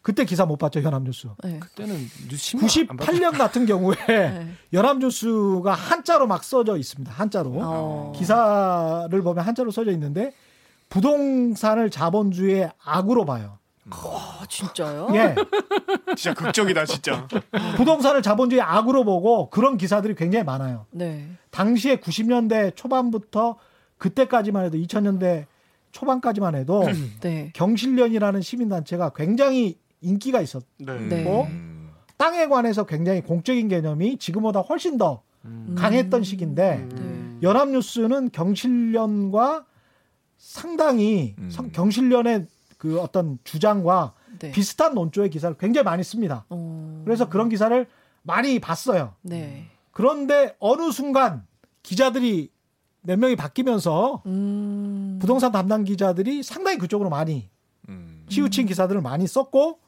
그때 0.03 0.25
기사 0.25 0.47
못 0.47 0.57
봤죠 0.57 0.83
연합뉴스. 0.83 1.29
네. 1.43 1.59
그때는 1.59 1.95
뉴스 2.29 2.37
신문 2.37 2.69
안 2.89 2.97
봤- 2.97 3.07
98년 3.07 3.37
같은 3.37 3.67
경우에 3.67 3.95
네. 4.09 4.49
연합뉴스가 4.73 5.73
한자로 5.73 6.27
막 6.27 6.45
써져 6.45 6.77
있습니다. 6.77 7.13
한자로 7.13 7.53
어. 7.57 8.13
기사를 8.17 9.23
보면 9.23 9.45
한자로 9.45 9.71
써져 9.71 9.91
있는데 9.93 10.33
부동산을 10.89 11.91
자본주의의 11.91 12.71
악으로 12.83 13.25
봐요. 13.27 13.59
아, 13.91 14.45
진짜요? 14.49 15.09
예, 15.15 15.35
진짜 16.17 16.35
극적이다 16.35 16.85
진짜. 16.85 17.27
부동산을 17.77 18.21
자본주의 18.23 18.61
악으로 18.61 19.05
보고 19.05 19.49
그런 19.51 19.77
기사들이 19.79 20.15
굉장히 20.15 20.45
많아요. 20.45 20.87
네. 20.91 21.29
당시에 21.51 21.97
90년대 21.97 22.77
초반부터 22.77 23.57
그때까지만 23.97 24.67
해도 24.67 24.77
2000년대 24.79 25.47
초반까지만 25.93 26.55
해도 26.55 26.85
네. 27.21 27.51
경실련이라는 27.55 28.41
시민단체가 28.43 29.11
굉장히 29.11 29.79
인기가 30.01 30.41
있었. 30.41 30.65
네. 30.79 30.99
네. 31.09 31.23
뭐? 31.25 31.45
음. 31.47 31.91
땅에 32.17 32.47
관해서 32.47 32.85
굉장히 32.85 33.21
공적인 33.23 33.69
개념이 33.69 34.19
지금보다 34.19 34.61
훨씬 34.61 34.99
더 34.99 35.23
음. 35.45 35.75
강했던 35.79 36.23
시기인데 36.25 36.87
음. 36.99 37.39
연합뉴스는 37.43 38.31
경실련과 38.33 39.65
상당히 40.37 41.35
음. 41.39 41.51
성- 41.51 41.71
경실련의 41.71 42.47
그 42.77 43.01
어떤 43.01 43.39
주장과 43.45 44.15
네. 44.39 44.53
비슷한 44.53 44.95
논조의 44.95 45.31
기사를 45.31 45.57
굉장히 45.59 45.85
많이 45.85 46.03
씁니다. 46.05 46.45
어. 46.49 47.03
그래서 47.05 47.29
그런 47.29 47.49
기사를 47.49 47.87
많이 48.23 48.59
봤어요. 48.61 49.15
네. 49.23 49.67
그런데 49.91 50.55
어느 50.61 50.91
순간 50.93 51.45
기자들이 51.83 52.51
몇 53.03 53.19
명이 53.19 53.37
바뀌면서 53.37 54.23
음. 54.27 55.19
부동산 55.21 55.53
담당 55.53 55.85
기자들이 55.85 56.43
상당히 56.43 56.79
그쪽으로 56.79 57.11
많이 57.11 57.49
음. 57.89 58.25
치우친 58.29 58.67
기사들을 58.67 59.01
많이 59.01 59.27
썼고 59.27 59.79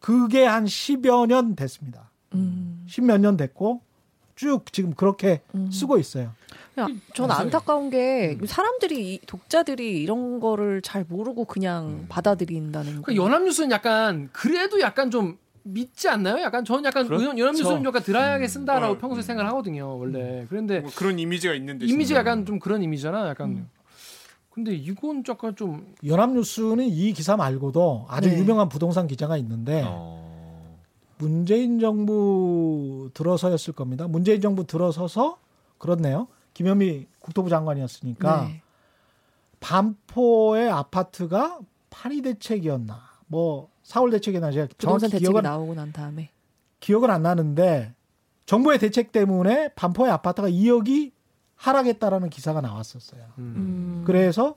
그게 0.00 0.44
한 0.44 0.64
10여 0.64 1.26
년 1.26 1.56
됐습니다. 1.56 2.10
음. 2.34 2.84
10몇 2.88 3.20
년 3.20 3.36
됐고 3.36 3.80
쭉 4.36 4.72
지금 4.72 4.94
그렇게 4.94 5.42
음. 5.54 5.70
쓰고 5.70 5.98
있어요. 5.98 6.32
야, 6.78 6.88
전 7.14 7.28
맞아요. 7.28 7.42
안타까운 7.42 7.88
게 7.90 8.36
음. 8.40 8.46
사람들이 8.46 9.14
이 9.14 9.20
독자들이 9.26 10.02
이런 10.02 10.40
거를 10.40 10.82
잘 10.82 11.04
모르고 11.08 11.44
그냥 11.44 11.86
음. 11.86 12.06
받아들인다는 12.08 12.96
거. 12.96 13.02
그 13.02 13.16
연합뉴스는 13.16 13.70
약간 13.70 14.28
그래도 14.32 14.80
약간 14.80 15.10
좀 15.10 15.38
믿지 15.66 16.08
않나요? 16.08 16.40
약간 16.42 16.64
저는 16.64 16.84
약간 16.84 17.06
그렇죠. 17.06 17.24
연- 17.24 17.38
연합뉴스는 17.38 17.84
약간 17.84 18.02
드라이하게 18.02 18.46
쓴다라고 18.48 18.94
어, 18.94 18.98
평소에 18.98 19.22
생각하거든요. 19.22 19.98
원래 19.98 20.44
그런데 20.48 20.80
뭐 20.80 20.90
그런 20.94 21.18
이미지가 21.18 21.54
있는데 21.54 21.86
이미지가 21.86 22.20
진짜. 22.20 22.30
약간 22.30 22.44
좀 22.46 22.58
그런 22.58 22.82
이미지잖아. 22.82 23.28
약간 23.28 23.48
음. 23.50 23.68
근데 24.50 24.74
이건 24.74 25.24
약간 25.26 25.56
좀 25.56 25.94
연합뉴스는 26.06 26.84
이 26.84 27.12
기사 27.12 27.36
말고도 27.36 28.06
아주 28.08 28.28
네. 28.30 28.38
유명한 28.38 28.68
부동산 28.68 29.06
기자가 29.06 29.36
있는데 29.38 29.82
어. 29.86 30.22
문재인 31.18 31.80
정부 31.80 33.10
들어서였을 33.14 33.72
겁니다. 33.72 34.06
문재인 34.06 34.40
정부 34.40 34.66
들어서서 34.66 35.38
그렇네요. 35.78 36.28
김현미 36.52 37.06
국토부 37.20 37.48
장관이었으니까 37.48 38.44
네. 38.48 38.62
반포의 39.60 40.70
아파트가 40.70 41.58
파리 41.90 42.20
대책이었나 42.22 43.00
뭐 43.26 43.70
사월 43.84 44.10
대책이나 44.10 44.50
제가 44.50 44.66
부동산 44.76 44.98
정확히 44.98 45.12
대책이 45.12 45.24
기억은 45.24 45.42
나오고 45.42 45.74
난 45.74 45.92
다음에. 45.92 46.30
기억은 46.80 47.10
안 47.10 47.22
나는데 47.22 47.94
정부의 48.46 48.78
대책 48.78 49.12
때문에 49.12 49.68
반포의 49.74 50.10
아파트가 50.10 50.48
2억이 50.48 51.12
하락했다라는 51.54 52.30
기사가 52.30 52.60
나왔었어요. 52.60 53.22
음. 53.38 53.54
음. 53.56 54.02
그래서 54.04 54.56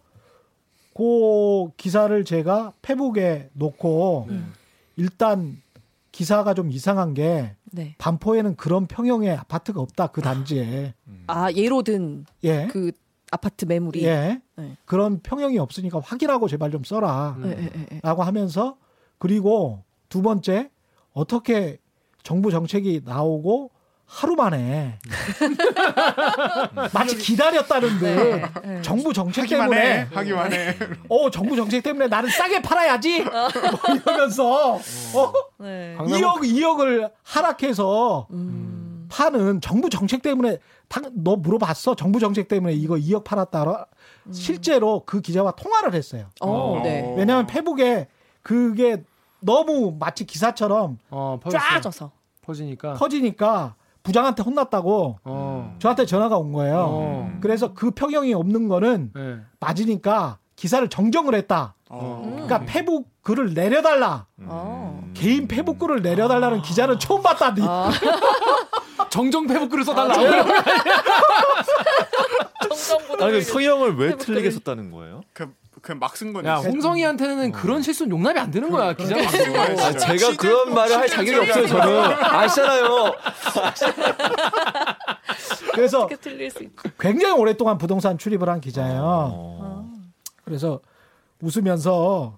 그 0.96 1.70
기사를 1.78 2.26
제가 2.26 2.74
페북에 2.82 3.50
놓고 3.54 4.28
음. 4.30 4.54
일단 4.96 5.62
기사가 6.12 6.56
좀 6.56 6.72
이상한 6.72 7.14
게 7.14 7.56
네. 7.66 7.94
반포에는 8.00 8.56
그런 8.56 8.88
평형의 8.88 9.38
아파트가 9.38 9.80
없다 9.80 10.08
그 10.08 10.22
단지에 10.22 10.96
아 11.28 11.52
예로 11.52 11.84
든그 11.84 12.26
예 12.46 12.68
아파트 13.30 13.66
매물이. 13.66 14.04
예. 14.06 14.42
네. 14.56 14.78
그런 14.86 15.20
평형이 15.20 15.60
없으니까 15.60 16.00
확인하고 16.00 16.48
제발 16.48 16.72
좀 16.72 16.84
써라 16.84 17.36
음. 17.38 17.46
예, 17.46 17.62
예, 17.62 17.70
예, 17.76 17.88
예. 17.92 18.00
라고 18.02 18.24
하면서 18.24 18.78
그리고 19.20 19.84
두 20.10 20.22
번째 20.22 20.70
어떻게 21.14 21.78
정부 22.24 22.52
정책이 22.52 23.02
나오고 23.06 23.72
하루 24.06 24.36
만에 24.36 25.00
마치 26.94 27.18
기다렸다는 27.18 28.00
듯 28.00 28.04
네, 28.06 28.44
네. 28.64 28.82
정부 28.82 29.14
정책 29.14 29.44
하기만 29.44 29.74
해. 29.74 29.82
때문에 29.82 30.08
하기만 30.14 30.54
해. 30.54 30.76
어 31.10 31.30
정부 31.30 31.56
정책 31.56 31.84
때문에 31.84 32.08
나는 32.08 32.30
싸게 32.30 32.62
팔아야지 32.62 33.24
뭐 33.24 33.96
이러면서 33.96 34.76
어 34.76 35.34
네. 35.60 35.96
강남- 35.98 36.22
2억 36.22 36.38
2억을 36.42 37.12
하락해서 37.24 38.28
음. 38.32 39.08
파는 39.10 39.62
정부 39.62 39.90
정책 39.90 40.22
때문에 40.22 40.58
당- 40.88 41.12
너 41.14 41.36
물어봤어 41.36 41.96
정부 41.96 42.20
정책 42.20 42.48
때문에 42.48 42.74
이거 42.74 42.96
2억 42.96 43.24
팔았다 43.24 43.88
실제로 44.32 45.04
그 45.06 45.22
기자와 45.22 45.52
통화를 45.52 45.94
했어요 45.94 46.28
어, 46.42 46.78
어. 46.78 46.82
네. 46.84 47.14
왜냐하면 47.18 47.48
페북에 47.48 48.08
그게 48.42 49.04
너무 49.40 49.96
마치 50.00 50.26
기사처럼 50.26 50.98
어. 51.10 51.40
빠져서. 51.44 52.12
퍼지니까 52.42 52.94
퍼지니까 52.94 53.76
부장한테 54.04 54.42
혼났다고 54.42 55.20
어. 55.26 55.76
저한테 55.80 56.06
전화가 56.06 56.38
온 56.38 56.54
거예요 56.54 56.86
어. 56.90 57.38
그래서 57.42 57.74
그 57.74 57.92
평형이 57.92 58.34
없는 58.34 58.70
거는 58.70 59.12
네. 59.14 59.38
맞으니까 59.60 60.38
기사를 60.56 60.88
정정을 60.88 61.36
했다 61.36 61.76
어. 61.90 62.22
그러니까 62.26 62.60
페북 62.60 63.10
글을 63.22 63.54
내려달라 63.54 64.28
어. 64.44 65.04
개인 65.14 65.50
페북 65.50 65.78
글을 65.78 66.02
내려달라는 66.02 66.62
기자는 66.62 67.00
처음 67.00 67.22
봤다니 67.22 67.62
아, 67.68 67.92
정정 69.10 69.46
페북 69.48 69.70
글을 69.70 69.84
써달라. 69.84 70.14
정정보다. 72.64 73.26
아니 73.26 73.34
그 73.36 73.42
성형을 73.42 73.96
왜 73.98 74.16
틀리게 74.18 74.52
썼다는 74.52 74.92
거예요? 74.92 75.22
그 75.34 75.54
그냥 75.82 76.00
막 76.00 76.16
쓴 76.16 76.34
건데. 76.34 76.50
야 76.50 76.56
홍성이한테는 76.56 77.52
그런 77.52 77.82
실수는 77.82 78.12
용납이 78.12 78.40
안 78.40 78.52
되는 78.52 78.70
거야. 78.70 78.94
거예요. 78.96 79.60
아. 79.80 79.92
제가 79.92 80.36
그런 80.38 80.74
말을 80.74 80.98
할 80.98 81.08
자격이 81.08 81.36
없어요. 81.50 81.68
저는 81.68 82.24
아시잖아요. 82.24 83.16
그래서? 85.74 86.08
굉장히 87.00 87.34
오랫동안 87.40 87.78
부동산 87.78 88.18
출입을 88.18 88.50
한 88.50 88.60
기자예요 88.62 89.02
어. 89.04 89.92
그래서 90.44 90.80
웃으면서 91.42 92.38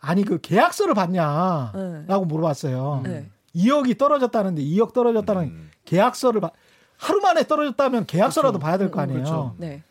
아니 0.00 0.24
그 0.24 0.40
계약서를 0.40 0.94
봤냐라고 0.94 1.76
네. 2.06 2.24
물어봤어요 2.26 3.02
네. 3.04 3.28
2억이 3.54 3.98
떨어졌다는데 3.98 4.62
2억 4.62 4.92
떨어졌다는 4.94 5.42
음. 5.42 5.70
계약서를 5.84 6.40
봐. 6.40 6.50
하루 6.96 7.20
만에 7.20 7.46
떨어졌다면 7.46 8.06
계약서라도 8.06 8.58
그렇죠. 8.58 8.66
봐야 8.66 8.78
될 8.78 8.90
거 8.90 9.00
아니에요. 9.00 9.18
그렇죠. 9.20 9.54
네. 9.58 9.82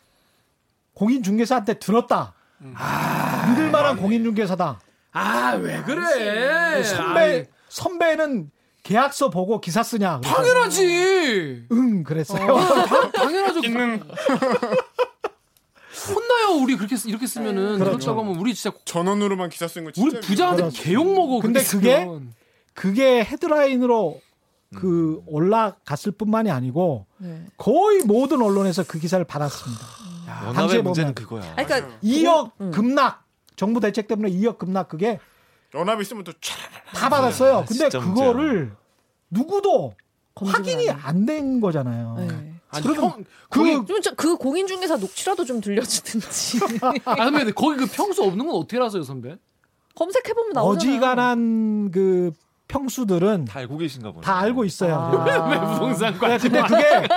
공인중개사한테 0.94 1.78
들었다. 1.78 2.34
음. 2.62 2.74
아, 2.76 3.46
믿을 3.50 3.70
만한 3.70 3.96
공인중개사다. 3.96 4.80
아 5.12 5.54
왜 5.60 5.82
그래? 5.82 6.82
선배 6.84 7.20
아이, 7.20 7.44
선배는 7.68 8.50
계약서 8.82 9.30
보고 9.30 9.60
기사 9.60 9.82
쓰냐? 9.82 10.20
그래서 10.22 10.36
당연하지. 10.36 11.66
응 11.72 12.04
그랬어요. 12.04 12.46
당, 12.86 13.12
당연하죠. 13.12 13.60
혼나요 16.08 16.62
우리 16.62 16.76
그렇게 16.76 16.96
쓰- 16.96 17.08
이렇게 17.08 17.26
쓰면은 17.26 17.78
그렇죠. 17.78 17.96
그렇다고 17.98 18.20
하면 18.22 18.36
우리 18.38 18.54
진짜 18.54 18.76
전원으로만 18.84 19.50
기사 19.50 19.66
쓴거 19.68 19.90
진짜 19.92 20.16
우리 20.18 20.20
부자한테 20.26 20.62
그렇죠. 20.62 20.82
개욕 20.82 21.12
먹어. 21.14 21.40
근데 21.40 21.62
그게 21.62 22.00
쓰면. 22.00 22.32
그게 22.74 23.24
헤드라인으로 23.24 24.20
음. 24.74 24.78
그 24.78 25.20
올라갔을 25.26 26.12
뿐만이 26.12 26.50
아니고 26.50 27.06
네. 27.18 27.42
거의 27.56 28.02
모든 28.04 28.40
언론에서 28.42 28.84
그 28.86 28.98
기사를 28.98 29.22
받았습니다. 29.24 29.82
연합의 30.28 30.54
당시에 30.54 30.82
문제는 30.82 31.14
보면 31.14 31.28
그거야. 31.28 31.54
그러니까 31.64 31.98
2억 32.02 32.52
음. 32.60 32.70
급락 32.70 33.24
정부 33.56 33.80
대책 33.80 34.08
때문에 34.08 34.30
2억 34.30 34.58
급락 34.58 34.88
그게 34.88 35.18
연합이 35.74 36.04
쓰면 36.04 36.24
또 36.24 36.32
촤. 36.32 36.56
다 36.94 37.08
받았어요. 37.08 37.58
아, 37.58 37.64
근데 37.64 37.88
그거를 37.88 38.72
누구도 39.30 39.94
확인이 40.36 40.88
안 40.90 41.26
된 41.26 41.60
거잖아요. 41.60 42.14
네. 42.18 42.54
아니 42.70 42.82
그러면 42.86 43.10
형, 43.50 43.84
그그 44.16 44.36
공인중개사 44.36 44.96
녹취라도 44.96 45.44
좀 45.44 45.60
들려주든지 45.60 46.58
아 47.04 47.16
선배 47.16 47.50
거기 47.52 47.76
그 47.78 47.86
평수 47.86 48.22
없는 48.22 48.46
건 48.46 48.54
어떻게 48.56 48.76
알았어요 48.76 49.02
선배? 49.02 49.36
검색해 49.94 50.32
보면 50.34 50.52
나오잖아요. 50.52 50.94
어지간한 50.96 51.90
그 51.90 52.30
평수들은 52.68 53.46
다 53.46 53.60
알고 53.60 53.78
계신가 53.78 54.12
보네. 54.12 54.20
다 54.22 54.38
알고 54.38 54.64
있어요. 54.64 54.94
아. 54.94 55.24
왜 55.24 55.72
부동산 55.72 56.12
네? 56.20 56.38
근데 56.38 56.62
그게 56.62 57.08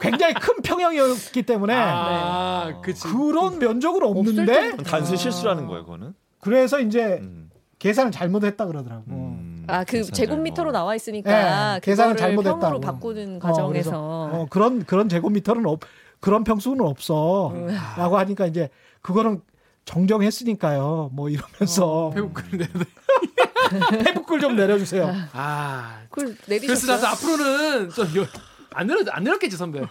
굉장히 0.00 0.34
큰 0.34 0.60
평형이었기 0.62 1.42
때문에 1.44 1.74
아, 1.74 2.80
그치. 2.82 3.02
그런 3.06 3.58
면적은 3.58 4.02
없을 4.02 4.18
없는데. 4.40 4.76
단순 4.78 5.16
실수라는 5.16 5.66
거예요, 5.66 5.84
그거는. 5.84 6.14
그래서 6.40 6.80
이제 6.80 7.18
음. 7.22 7.50
계산을 7.78 8.10
잘못했다 8.10 8.66
그러더라고. 8.66 9.04
음, 9.08 9.64
아그 9.68 9.92
계산을 9.92 10.12
제곱미터로 10.12 10.70
뭐. 10.70 10.80
나와 10.80 10.94
있으니까 10.96 11.74
네, 11.74 11.80
계산을. 11.80 12.16
평으로 12.16 12.80
바꾸는 12.80 13.36
어, 13.36 13.38
과정에서 13.38 13.68
그래서, 13.68 13.98
어, 14.32 14.46
그런 14.50 14.84
그런 14.84 15.08
제곱미터는 15.08 15.66
없 15.66 15.80
그런 16.18 16.42
평수는 16.42 16.80
없어라고 16.80 18.18
하니까 18.18 18.46
이제 18.46 18.70
그거는 19.02 19.40
정정했으니까요. 19.84 21.10
뭐 21.12 21.28
이러면서 21.28 22.10
배고픈데. 22.14 22.66
페북글 24.04 24.40
좀 24.40 24.56
내려주세요. 24.56 25.14
아. 25.32 25.98
그걸 26.10 26.34
그래서 26.34 26.42
내리셨어요. 26.46 26.92
나도 26.96 27.06
앞으로는 27.08 27.90
좀안 27.90 28.86
내려 28.86 29.00
안 29.10 29.24
내렸겠지 29.24 29.56
선배. 29.56 29.82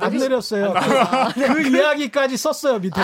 안 0.00 0.16
내렸어요. 0.16 0.72
그, 1.34 1.52
그 1.62 1.68
이야기까지 1.68 2.36
썼어요 2.38 2.78
밑에. 2.78 2.98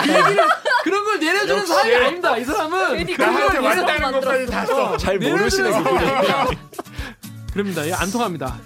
그런 0.83 1.05
걸 1.05 1.19
내려주는 1.19 1.65
사람이 1.65 1.95
아닙니다. 1.95 2.37
이 2.37 2.43
사람은 2.45 3.05
내려- 3.05 3.61
맞다는 3.61 4.11
것까지 4.13 4.45
다 4.47 4.65
써. 4.65 4.97
잘 4.97 5.19
모르시네. 5.19 5.69
그럽니다. 7.53 7.85
예, 7.87 7.93
안 7.93 8.11
통합니다. 8.11 8.57